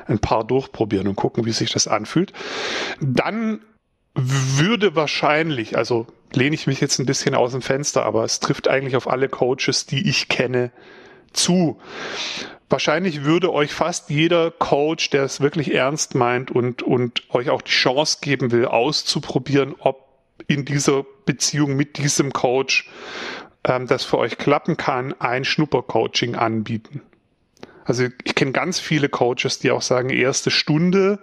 ein 0.05 0.19
paar 0.19 0.43
durchprobieren 0.43 1.07
und 1.07 1.15
gucken, 1.15 1.45
wie 1.45 1.53
sich 1.53 1.71
das 1.71 1.87
anfühlt. 1.87 2.33
Dann 2.99 3.61
würde 4.13 4.95
wahrscheinlich, 4.95 5.77
also 5.77 6.07
lehne 6.33 6.55
ich 6.55 6.67
mich 6.67 6.81
jetzt 6.81 6.99
ein 6.99 7.05
bisschen 7.05 7.35
aus 7.35 7.51
dem 7.51 7.61
Fenster, 7.61 8.03
aber 8.03 8.23
es 8.23 8.39
trifft 8.39 8.67
eigentlich 8.67 8.95
auf 8.95 9.07
alle 9.07 9.29
Coaches, 9.29 9.85
die 9.85 10.09
ich 10.09 10.27
kenne, 10.27 10.71
zu 11.33 11.79
wahrscheinlich 12.71 13.23
würde 13.23 13.53
euch 13.53 13.73
fast 13.73 14.09
jeder 14.09 14.49
Coach, 14.49 15.09
der 15.09 15.23
es 15.23 15.41
wirklich 15.41 15.73
ernst 15.73 16.15
meint 16.15 16.51
und, 16.51 16.81
und 16.81 17.23
euch 17.33 17.49
auch 17.49 17.61
die 17.61 17.71
Chance 17.71 18.19
geben 18.21 18.51
will, 18.51 18.65
auszuprobieren, 18.65 19.75
ob 19.79 20.07
in 20.47 20.65
dieser 20.65 21.05
Beziehung 21.25 21.75
mit 21.75 21.97
diesem 21.97 22.33
Coach 22.33 22.89
ähm, 23.63 23.87
das 23.87 24.03
für 24.03 24.17
euch 24.17 24.37
klappen 24.37 24.77
kann, 24.77 25.13
ein 25.19 25.45
Schnuppercoaching 25.45 26.35
anbieten. 26.35 27.01
Also 27.85 28.05
ich 28.23 28.35
kenne 28.35 28.51
ganz 28.51 28.79
viele 28.79 29.09
Coaches, 29.09 29.59
die 29.59 29.71
auch 29.71 29.81
sagen, 29.81 30.09
erste 30.09 30.51
Stunde 30.51 31.19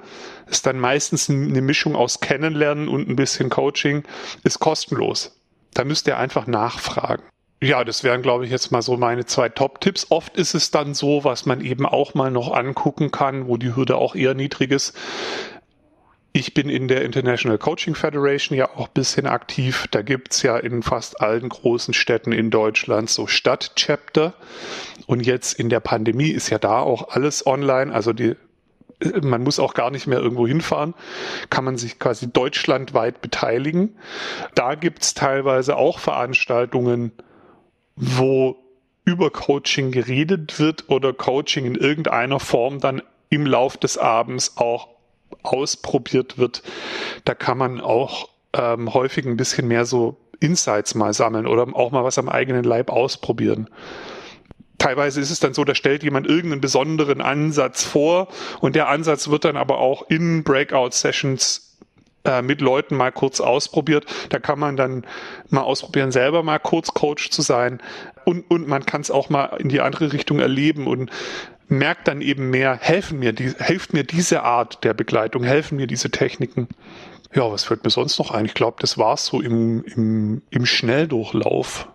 ist 0.47 0.67
dann 0.67 0.79
meistens 0.79 1.31
eine 1.31 1.63
Mischung 1.63 1.95
aus 1.95 2.21
Kennenlernen 2.21 2.89
und 2.89 3.09
ein 3.09 3.17
bisschen 3.17 3.49
Coaching, 3.49 4.05
ist 4.43 4.59
kostenlos. 4.59 5.41
Da 5.75 5.85
müsst 5.85 6.07
ihr 6.07 6.19
einfach 6.19 6.47
nachfragen. 6.47 7.23
Ja, 7.61 7.83
das 7.83 8.05
wären, 8.05 8.23
glaube 8.23 8.45
ich, 8.45 8.53
jetzt 8.53 8.71
mal 8.71 8.83
so 8.83 8.97
meine 8.97 9.27
zwei 9.27 9.49
Top-Tipps. 9.49 10.07
Oft 10.11 10.37
ist 10.37 10.55
es 10.55 10.71
dann 10.71 10.95
so, 10.95 11.25
was 11.25 11.45
man 11.45 11.61
eben 11.61 11.87
auch 11.87 12.15
mal 12.15 12.31
noch 12.31 12.53
angucken 12.53 13.11
kann, 13.11 13.49
wo 13.49 13.57
die 13.57 13.75
Hürde 13.75 13.97
auch 13.97 14.15
eher 14.15 14.35
niedrig 14.35 14.71
ist. 14.71 14.97
Ich 16.33 16.55
bin 16.55 16.69
in 16.69 16.87
der 16.87 17.03
International 17.03 17.59
Coaching 17.59 17.97
Federation 17.97 18.57
ja 18.57 18.69
auch 18.77 18.87
bisschen 18.87 19.27
aktiv. 19.27 19.87
Da 19.91 20.03
gibt's 20.03 20.43
ja 20.43 20.57
in 20.57 20.85
fast 20.85 21.21
allen 21.21 21.49
großen 21.49 21.95
Städten 21.95 22.31
in 22.31 22.51
Deutschland 22.51 23.11
so 23.11 23.27
Stadtchapter. 23.27 24.35
Und 25.09 25.25
jetzt 25.25 25.59
in 25.59 25.71
der 25.71 25.81
Pandemie 25.81 26.29
ist 26.29 26.51
ja 26.51 26.59
da 26.59 26.81
auch 26.81 27.09
alles 27.09 27.47
online. 27.47 27.95
Also 27.95 28.13
die, 28.13 28.37
man 29.23 29.43
muss 29.43 29.59
auch 29.59 29.73
gar 29.73 29.91
nicht 29.91 30.07
mehr 30.07 30.19
irgendwo 30.19 30.47
hinfahren, 30.47 30.93
kann 31.49 31.65
man 31.65 31.79
sich 31.79 31.99
quasi 31.99 32.31
deutschlandweit 32.31 33.23
beteiligen. 33.23 33.97
Da 34.55 34.75
gibt's 34.75 35.15
teilweise 35.15 35.79
auch 35.79 35.99
Veranstaltungen, 35.99 37.13
wo 37.97 38.57
über 39.07 39.31
Coaching 39.31 39.93
geredet 39.93 40.61
wird 40.61 40.91
oder 40.91 41.15
Coaching 41.15 41.65
in 41.65 41.75
irgendeiner 41.75 42.39
Form 42.39 42.79
dann 42.79 43.01
im 43.31 43.47
Lauf 43.47 43.79
des 43.79 43.97
Abends 43.97 44.59
auch 44.59 44.89
ausprobiert 45.43 46.37
wird. 46.37 46.63
Da 47.25 47.35
kann 47.35 47.57
man 47.57 47.81
auch 47.81 48.29
ähm, 48.53 48.93
häufig 48.93 49.25
ein 49.25 49.39
bisschen 49.39 49.69
mehr 49.69 49.87
so 49.87 50.19
Insights 50.39 50.95
mal 50.95 51.15
sammeln 51.15 51.47
oder 51.47 51.67
auch 51.75 51.93
mal 51.93 52.05
was 52.05 52.19
am 52.19 52.29
eigenen 52.29 52.65
Leib 52.65 52.91
ausprobieren. 52.91 53.71
Teilweise 54.79 55.21
ist 55.21 55.31
es 55.31 55.41
dann 55.41 55.55
so, 55.55 55.65
da 55.65 55.75
stellt 55.75 56.03
jemand 56.03 56.27
irgendeinen 56.27 56.61
besonderen 56.61 57.21
Ansatz 57.21 57.85
vor 57.85 58.29
und 58.61 58.77
der 58.77 58.89
Ansatz 58.89 59.29
wird 59.29 59.45
dann 59.45 59.57
aber 59.57 59.79
auch 59.79 60.09
in 60.09 60.45
Breakout-Sessions 60.45 61.77
äh, 62.25 62.43
mit 62.43 62.61
Leuten 62.61 62.97
mal 62.97 63.11
kurz 63.11 63.41
ausprobiert. 63.41 64.07
Da 64.29 64.39
kann 64.39 64.59
man 64.59 64.77
dann 64.77 65.05
mal 65.51 65.63
ausprobieren, 65.63 66.13
selber 66.13 66.43
mal 66.43 66.59
kurz 66.59 66.95
Coach 66.95 67.31
zu 67.31 67.43
sein. 67.43 67.81
Und, 68.25 68.51
und 68.51 68.69
man 68.69 68.87
kann 68.87 69.01
es 69.01 69.11
auch 69.11 69.31
mal 69.31 69.57
in 69.59 69.69
die 69.69 69.81
andere 69.81 70.13
Richtung 70.13 70.39
erleben 70.39 70.87
und 70.87 71.11
merkt 71.69 72.09
dann 72.09 72.21
eben 72.21 72.51
mehr, 72.51 72.79
helfen 72.81 73.19
mir, 73.19 73.33
die, 73.33 73.53
hilft 73.59 73.93
mir 73.93 74.05
diese 74.05 74.43
Art 74.43 74.85
der 74.85 74.95
Begleitung, 74.95 75.43
helfen 75.43 75.77
mir 75.77 75.87
diese 75.87 76.11
Techniken. 76.11 76.69
Ja, 77.35 77.51
was 77.51 77.65
fällt 77.65 77.85
mir 77.85 77.91
sonst 77.91 78.19
noch 78.19 78.31
ein? 78.31 78.47
Ich 78.47 78.55
glaube, 78.55 78.79
das 78.81 78.97
war's 78.97 79.27
so 79.27 79.41
im, 79.41 79.85
im, 79.85 80.43
im 80.51 80.67
Schnelldurchlauf. 80.67 81.89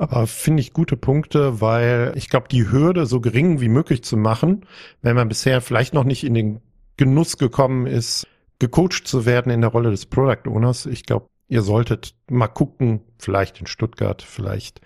Aber 0.00 0.26
finde 0.26 0.62
ich 0.62 0.72
gute 0.72 0.96
Punkte, 0.96 1.60
weil 1.60 2.14
ich 2.14 2.30
glaube, 2.30 2.48
die 2.48 2.70
Hürde 2.70 3.04
so 3.04 3.20
gering 3.20 3.60
wie 3.60 3.68
möglich 3.68 4.02
zu 4.02 4.16
machen, 4.16 4.64
wenn 5.02 5.14
man 5.14 5.28
bisher 5.28 5.60
vielleicht 5.60 5.92
noch 5.92 6.04
nicht 6.04 6.24
in 6.24 6.32
den 6.32 6.60
Genuss 6.96 7.36
gekommen 7.36 7.86
ist, 7.86 8.26
gecoacht 8.58 9.06
zu 9.06 9.26
werden 9.26 9.52
in 9.52 9.60
der 9.60 9.68
Rolle 9.68 9.90
des 9.90 10.06
Product 10.06 10.48
Owners. 10.48 10.86
Ich 10.86 11.04
glaube, 11.04 11.28
ihr 11.50 11.62
solltet 11.62 12.14
mal 12.28 12.46
gucken, 12.46 13.00
vielleicht 13.18 13.60
in 13.60 13.66
Stuttgart, 13.66 14.22
vielleicht 14.22 14.80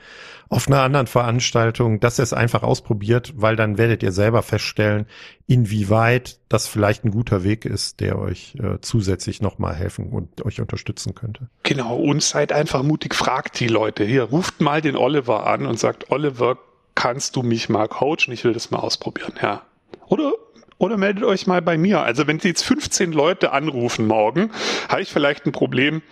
auf 0.49 0.67
einer 0.67 0.81
anderen 0.81 1.07
Veranstaltung, 1.07 2.01
dass 2.01 2.19
ihr 2.19 2.23
es 2.23 2.33
einfach 2.33 2.63
ausprobiert, 2.63 3.35
weil 3.37 3.55
dann 3.55 3.77
werdet 3.77 4.03
ihr 4.03 4.13
selber 4.13 4.43
feststellen, 4.43 5.07
inwieweit 5.47 6.41
das 6.49 6.67
vielleicht 6.67 7.05
ein 7.05 7.11
guter 7.11 7.45
Weg 7.45 7.67
ist, 7.67 8.01
der 8.01 8.19
euch 8.19 8.57
äh, 8.57 8.81
zusätzlich 8.81 9.43
nochmal 9.43 9.75
helfen 9.75 10.11
und 10.11 10.45
euch 10.45 10.61
unterstützen 10.61 11.15
könnte. 11.15 11.49
Genau, 11.65 11.97
und 11.97 12.23
seid 12.23 12.51
einfach 12.51 12.83
mutig, 12.83 13.15
fragt 13.15 13.61
die 13.61 13.69
Leute 13.69 14.05
hier, 14.05 14.25
ruft 14.25 14.63
mal 14.63 14.81
den 14.81 14.97
Oliver 14.97 15.47
an 15.47 15.67
und 15.67 15.79
sagt, 15.79 16.11
Oliver, 16.11 16.57
kannst 16.95 17.37
du 17.37 17.43
mich 17.43 17.69
mal 17.69 17.89
coachen? 17.89 18.33
Ich 18.33 18.43
will 18.43 18.55
das 18.55 18.71
mal 18.71 18.79
ausprobieren, 18.79 19.35
ja. 19.43 19.63
Oder 20.07 20.33
oder 20.79 20.97
meldet 20.97 21.25
euch 21.25 21.47
mal 21.47 21.63
bei 21.63 21.79
mir. 21.79 22.01
Also 22.03 22.27
wenn 22.27 22.41
Sie 22.41 22.49
jetzt 22.49 22.65
15 22.65 23.13
Leute 23.13 23.53
anrufen 23.53 24.07
morgen, 24.07 24.51
habe 24.89 25.03
ich 25.03 25.11
vielleicht 25.11 25.47
ein 25.47 25.53
Problem, 25.53 26.03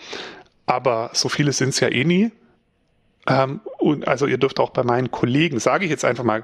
aber 0.66 1.10
so 1.12 1.28
viele 1.28 1.52
sind 1.52 1.70
es 1.70 1.80
ja 1.80 1.88
eh 1.88 2.04
nie. 2.04 2.30
Ähm, 3.28 3.60
und 3.78 4.08
also 4.08 4.26
ihr 4.26 4.38
dürft 4.38 4.58
auch 4.58 4.70
bei 4.70 4.82
meinen 4.82 5.12
Kollegen, 5.12 5.60
sage 5.60 5.84
ich 5.84 5.90
jetzt 5.90 6.04
einfach 6.04 6.24
mal, 6.24 6.42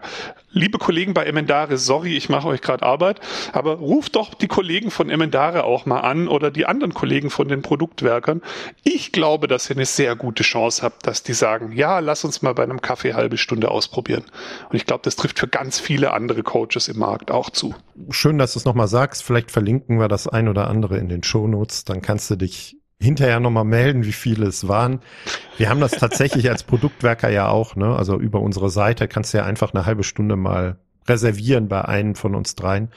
liebe 0.53 0.79
Kollegen 0.79 1.13
bei 1.13 1.25
Emendare, 1.25 1.77
sorry, 1.77 2.17
ich 2.17 2.29
mache 2.29 2.47
euch 2.47 2.61
gerade 2.61 2.85
Arbeit, 2.85 3.21
aber 3.53 3.75
ruft 3.75 4.15
doch 4.15 4.33
die 4.35 4.47
Kollegen 4.47 4.93
von 4.93 5.11
Emendare 5.11 5.65
auch 5.65 5.87
mal 5.87 6.01
an 6.01 6.29
oder 6.29 6.53
die 6.53 6.67
anderen 6.67 6.95
Kollegen 6.95 7.31
von 7.31 7.49
den 7.49 7.63
Produktwerkern. 7.63 8.43
Ich 8.85 9.11
glaube, 9.11 9.49
dass 9.49 9.69
ihr 9.69 9.77
eine 9.77 9.87
sehr 9.87 10.15
gute 10.15 10.45
Chance 10.45 10.83
habt, 10.83 11.05
dass 11.07 11.25
die 11.25 11.33
sagen, 11.33 11.73
ja, 11.73 11.99
lass 11.99 12.25
uns 12.25 12.43
mal 12.43 12.55
bei 12.55 12.63
einem 12.63 12.81
Kaffee 12.81 13.15
halbe 13.15 13.39
Stunde 13.39 13.73
ausprobieren. 13.73 14.25
Und 14.71 14.77
ich 14.77 14.87
glaube, 14.87 15.03
das 15.03 15.17
trifft 15.17 15.41
für 15.41 15.49
ganz 15.49 15.81
viele 15.81 16.13
andere 16.13 16.45
Coaches 16.45 16.87
im 16.87 16.99
Markt 16.99 17.33
auch 17.33 17.51
zu. 17.51 17.75
Schön, 18.11 18.39
dass 18.39 18.53
du 18.53 18.61
es 18.61 18.65
nochmal 18.65 18.89
sagst. 18.89 19.25
Vielleicht 19.25 19.51
verlinken 19.51 19.99
wir 19.99 20.07
das 20.07 20.29
ein 20.29 20.47
oder 20.47 20.69
andere 20.69 20.99
in 20.99 21.09
den 21.09 21.25
Shownotes. 21.25 21.85
Dann 21.85 22.03
kannst 22.03 22.31
du 22.31 22.37
dich 22.37 22.78
hinterher 23.01 23.41
nochmal 23.41 23.65
melden, 23.65 24.05
wie 24.05 24.13
viele 24.13 24.47
es 24.47 24.67
waren. 24.67 25.01
Wir 25.57 25.69
haben 25.69 25.81
das 25.81 25.93
tatsächlich 25.93 26.51
als 26.51 26.65
Produktwerker 26.65 27.29
ja 27.31 27.49
auch, 27.49 27.77
ne? 27.77 27.95
Also 27.95 28.19
über 28.19 28.41
unsere 28.41 28.71
Seite 28.71 29.09
kannst 29.09 29.33
du 29.33 29.39
ja 29.39 29.45
einfach 29.45 29.73
eine 29.73 29.87
halbe 29.87 30.03
Stunde 30.03 30.37
mal 30.37 30.79
reservieren 31.07 31.69
bei 31.69 31.85
einem 31.85 32.15
von 32.15 32.35
uns 32.35 32.55
dreien. 32.55 32.91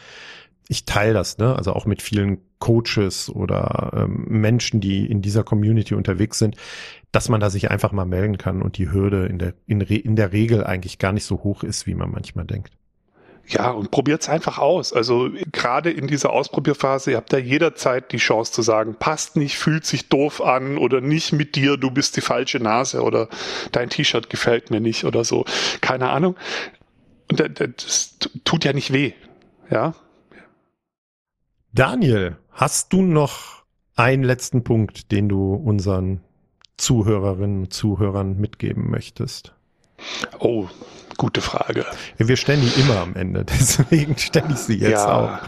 Ich 0.67 0.85
teile 0.85 1.13
das, 1.13 1.37
ne? 1.37 1.55
Also 1.55 1.73
auch 1.73 1.85
mit 1.85 2.01
vielen 2.01 2.39
Coaches 2.59 3.29
oder 3.29 3.91
ähm, 3.95 4.25
Menschen, 4.27 4.81
die 4.81 5.05
in 5.05 5.21
dieser 5.21 5.43
Community 5.43 5.93
unterwegs 5.93 6.39
sind, 6.39 6.55
dass 7.11 7.29
man 7.29 7.39
da 7.41 7.49
sich 7.49 7.69
einfach 7.69 7.91
mal 7.91 8.05
melden 8.05 8.37
kann 8.37 8.61
und 8.61 8.77
die 8.77 8.91
Hürde 8.91 9.25
in 9.27 9.37
der, 9.37 9.53
in, 9.67 9.81
in 9.81 10.15
der 10.15 10.31
Regel 10.31 10.63
eigentlich 10.63 10.97
gar 10.97 11.11
nicht 11.11 11.25
so 11.25 11.43
hoch 11.43 11.63
ist, 11.63 11.87
wie 11.87 11.95
man 11.95 12.11
manchmal 12.11 12.45
denkt. 12.45 12.71
Ja, 13.51 13.71
und 13.71 13.91
probiert's 13.91 14.29
einfach 14.29 14.59
aus. 14.59 14.93
Also 14.93 15.29
gerade 15.51 15.91
in 15.91 16.07
dieser 16.07 16.31
Ausprobierphase, 16.31 17.11
ihr 17.11 17.17
habt 17.17 17.33
ja 17.33 17.39
jederzeit 17.39 18.13
die 18.13 18.17
Chance 18.17 18.53
zu 18.53 18.61
sagen, 18.61 18.95
passt 18.97 19.35
nicht, 19.35 19.57
fühlt 19.57 19.85
sich 19.85 20.07
doof 20.07 20.41
an 20.41 20.77
oder 20.77 21.01
nicht 21.01 21.33
mit 21.33 21.55
dir, 21.55 21.75
du 21.75 21.91
bist 21.91 22.15
die 22.15 22.21
falsche 22.21 22.59
Nase 22.59 23.01
oder 23.01 23.27
dein 23.73 23.89
T-Shirt 23.89 24.29
gefällt 24.29 24.71
mir 24.71 24.79
nicht 24.79 25.03
oder 25.03 25.25
so. 25.25 25.43
Keine 25.81 26.09
Ahnung. 26.09 26.37
Und 27.29 27.39
das 27.57 28.17
tut 28.45 28.63
ja 28.63 28.71
nicht 28.71 28.93
weh. 28.93 29.13
Ja. 29.69 29.95
Daniel, 31.73 32.37
hast 32.51 32.93
du 32.93 33.01
noch 33.01 33.63
einen 33.95 34.23
letzten 34.23 34.63
Punkt, 34.63 35.12
den 35.12 35.27
du 35.27 35.54
unseren 35.54 36.21
Zuhörerinnen 36.77 37.63
und 37.63 37.73
Zuhörern 37.73 38.37
mitgeben 38.37 38.89
möchtest? 38.89 39.54
Oh, 40.39 40.67
Gute 41.22 41.42
Frage. 41.42 41.86
Wir 42.17 42.36
stellen 42.36 42.62
die 42.62 42.82
immer 42.82 42.98
am 42.98 43.15
Ende, 43.15 43.46
deswegen 43.60 44.17
stelle 44.17 44.48
ich 44.54 44.58
sie 44.58 44.80
jetzt 44.80 45.06
ja. 45.06 45.13
auch. 45.13 45.40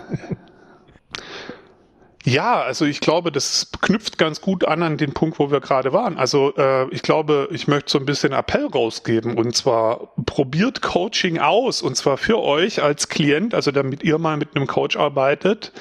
Ja, 2.25 2.61
also 2.61 2.85
ich 2.85 2.99
glaube, 2.99 3.31
das 3.31 3.71
knüpft 3.81 4.19
ganz 4.19 4.39
gut 4.39 4.65
an 4.67 4.83
an 4.83 4.97
den 4.97 5.13
Punkt, 5.13 5.39
wo 5.39 5.49
wir 5.49 5.61
gerade 5.61 5.91
waren. 5.91 6.15
Also 6.15 6.53
äh, 6.57 6.87
ich 6.91 7.01
glaube, 7.01 7.49
ich 7.51 7.67
möchte 7.67 7.89
so 7.89 7.97
ein 7.97 8.05
bisschen 8.05 8.33
Appell 8.33 8.67
rausgeben 8.67 9.35
und 9.35 9.55
zwar 9.55 10.13
probiert 10.27 10.83
Coaching 10.83 11.39
aus 11.39 11.81
und 11.81 11.97
zwar 11.97 12.17
für 12.17 12.39
euch 12.39 12.83
als 12.83 13.09
Klient, 13.09 13.55
also 13.55 13.71
damit 13.71 14.03
ihr 14.03 14.19
mal 14.19 14.37
mit 14.37 14.55
einem 14.55 14.67
Coach 14.67 14.95
arbeitet. 14.95 15.71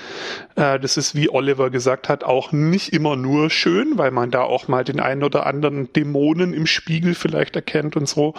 Äh, 0.56 0.80
das 0.80 0.96
ist, 0.96 1.14
wie 1.14 1.28
Oliver 1.28 1.68
gesagt 1.68 2.08
hat, 2.08 2.24
auch 2.24 2.50
nicht 2.50 2.94
immer 2.94 3.14
nur 3.14 3.50
schön, 3.50 3.98
weil 3.98 4.10
man 4.10 4.30
da 4.30 4.40
auch 4.40 4.68
mal 4.68 4.84
den 4.84 5.00
einen 5.00 5.22
oder 5.22 5.44
anderen 5.44 5.92
Dämonen 5.92 6.54
im 6.54 6.66
Spiegel 6.66 7.14
vielleicht 7.14 7.56
erkennt 7.56 7.94
und 7.94 8.08
so. 8.08 8.32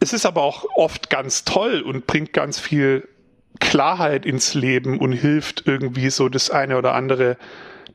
Es 0.00 0.12
ist 0.12 0.26
aber 0.26 0.42
auch 0.42 0.66
oft 0.76 1.10
ganz 1.10 1.44
toll 1.44 1.80
und 1.80 2.06
bringt 2.06 2.32
ganz 2.32 2.58
viel 2.58 3.08
Klarheit 3.60 4.26
ins 4.26 4.54
Leben 4.54 4.98
und 4.98 5.12
hilft 5.12 5.66
irgendwie 5.66 6.10
so 6.10 6.28
das 6.28 6.50
eine 6.50 6.76
oder 6.76 6.94
andere 6.94 7.36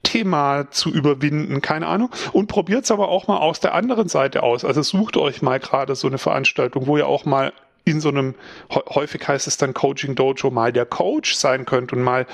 Thema 0.04 0.72
zu 0.72 0.92
überwinden, 0.92 1.62
keine 1.62 1.88
Ahnung. 1.88 2.10
Und 2.32 2.48
probiert 2.48 2.86
es 2.86 2.92
aber 2.92 3.10
auch 3.10 3.28
mal 3.28 3.38
aus 3.38 3.60
der 3.60 3.76
anderen 3.76 4.08
Seite 4.08 4.42
aus. 4.44 4.66
Also 4.66 4.82
sucht 4.82 5.18
euch 5.18 5.42
mal 5.42 5.60
gerade 5.60 5.96
so 5.96 6.08
eine 6.08 6.18
Veranstaltung, 6.18 6.88
wo 6.88 6.98
ihr 6.98 7.08
auch 7.08 7.26
mal 7.26 7.54
in 7.86 8.00
so 8.00 8.10
einem, 8.10 8.36
häufig 8.72 9.28
heißt 9.28 9.48
es 9.48 9.58
dann 9.58 9.74
Coaching 9.74 10.16
Dojo, 10.16 10.52
mal 10.52 10.72
der 10.72 10.86
Coach 10.86 11.36
sein 11.36 11.66
könnt 11.66 11.94
und 11.94 12.02
mal 12.02 12.26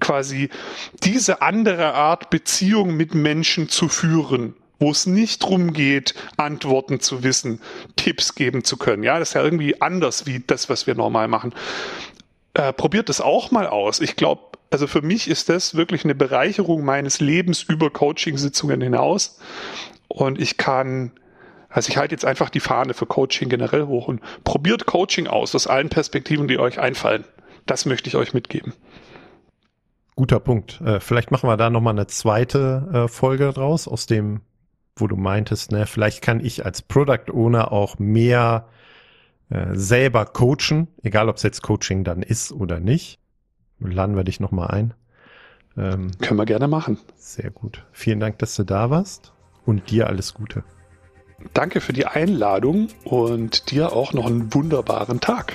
quasi 0.00 0.50
diese 1.02 1.42
andere 1.42 1.94
Art 1.94 2.30
Beziehung 2.30 2.96
mit 2.96 3.14
Menschen 3.14 3.68
zu 3.68 3.88
führen 3.88 4.54
wo 4.78 4.90
es 4.90 5.06
nicht 5.06 5.42
drum 5.42 5.72
geht, 5.72 6.14
Antworten 6.36 7.00
zu 7.00 7.22
wissen, 7.22 7.60
Tipps 7.96 8.34
geben 8.34 8.64
zu 8.64 8.76
können. 8.76 9.02
Ja, 9.02 9.18
das 9.18 9.30
ist 9.30 9.34
ja 9.34 9.42
irgendwie 9.42 9.80
anders 9.80 10.26
wie 10.26 10.40
das, 10.40 10.68
was 10.68 10.86
wir 10.86 10.94
normal 10.94 11.28
machen. 11.28 11.52
Äh, 12.54 12.72
probiert 12.72 13.08
das 13.08 13.20
auch 13.20 13.50
mal 13.50 13.66
aus. 13.66 14.00
Ich 14.00 14.16
glaube, 14.16 14.42
also 14.70 14.86
für 14.86 15.02
mich 15.02 15.28
ist 15.28 15.48
das 15.48 15.74
wirklich 15.74 16.04
eine 16.04 16.14
Bereicherung 16.14 16.84
meines 16.84 17.20
Lebens 17.20 17.62
über 17.62 17.90
Coaching-Sitzungen 17.90 18.80
hinaus. 18.80 19.38
Und 20.08 20.40
ich 20.40 20.56
kann, 20.56 21.12
also 21.68 21.88
ich 21.90 21.96
halte 21.96 22.14
jetzt 22.14 22.24
einfach 22.24 22.50
die 22.50 22.60
Fahne 22.60 22.94
für 22.94 23.06
Coaching 23.06 23.48
generell 23.48 23.86
hoch 23.86 24.08
und 24.08 24.20
probiert 24.44 24.86
Coaching 24.86 25.26
aus 25.26 25.54
aus 25.54 25.66
allen 25.66 25.88
Perspektiven, 25.88 26.48
die 26.48 26.58
euch 26.58 26.78
einfallen. 26.78 27.24
Das 27.66 27.86
möchte 27.86 28.08
ich 28.08 28.16
euch 28.16 28.34
mitgeben. 28.34 28.72
Guter 30.16 30.40
Punkt. 30.40 30.80
Äh, 30.80 31.00
vielleicht 31.00 31.30
machen 31.30 31.48
wir 31.48 31.56
da 31.56 31.70
nochmal 31.70 31.92
eine 31.92 32.08
zweite 32.08 32.88
äh, 32.92 33.08
Folge 33.08 33.52
draus, 33.52 33.86
aus 33.86 34.06
dem, 34.06 34.40
wo 35.00 35.06
du 35.06 35.16
meintest, 35.16 35.72
ne, 35.72 35.86
vielleicht 35.86 36.22
kann 36.22 36.40
ich 36.40 36.64
als 36.64 36.82
Product 36.82 37.32
Owner 37.32 37.72
auch 37.72 37.98
mehr 37.98 38.68
äh, 39.50 39.74
selber 39.74 40.26
coachen, 40.26 40.88
egal 41.02 41.28
ob 41.28 41.36
es 41.36 41.42
jetzt 41.42 41.62
Coaching 41.62 42.04
dann 42.04 42.22
ist 42.22 42.52
oder 42.52 42.80
nicht. 42.80 43.18
Laden 43.80 44.16
wir 44.16 44.24
dich 44.24 44.40
nochmal 44.40 44.68
ein. 44.68 44.94
Ähm, 45.76 46.10
Können 46.20 46.38
wir 46.38 46.46
gerne 46.46 46.68
machen. 46.68 46.98
Sehr 47.16 47.50
gut. 47.50 47.84
Vielen 47.92 48.20
Dank, 48.20 48.38
dass 48.38 48.56
du 48.56 48.64
da 48.64 48.90
warst 48.90 49.32
und 49.64 49.90
dir 49.90 50.08
alles 50.08 50.34
Gute. 50.34 50.64
Danke 51.54 51.80
für 51.80 51.92
die 51.92 52.06
Einladung 52.06 52.88
und 53.04 53.70
dir 53.70 53.92
auch 53.92 54.12
noch 54.12 54.26
einen 54.26 54.52
wunderbaren 54.52 55.20
Tag. 55.20 55.54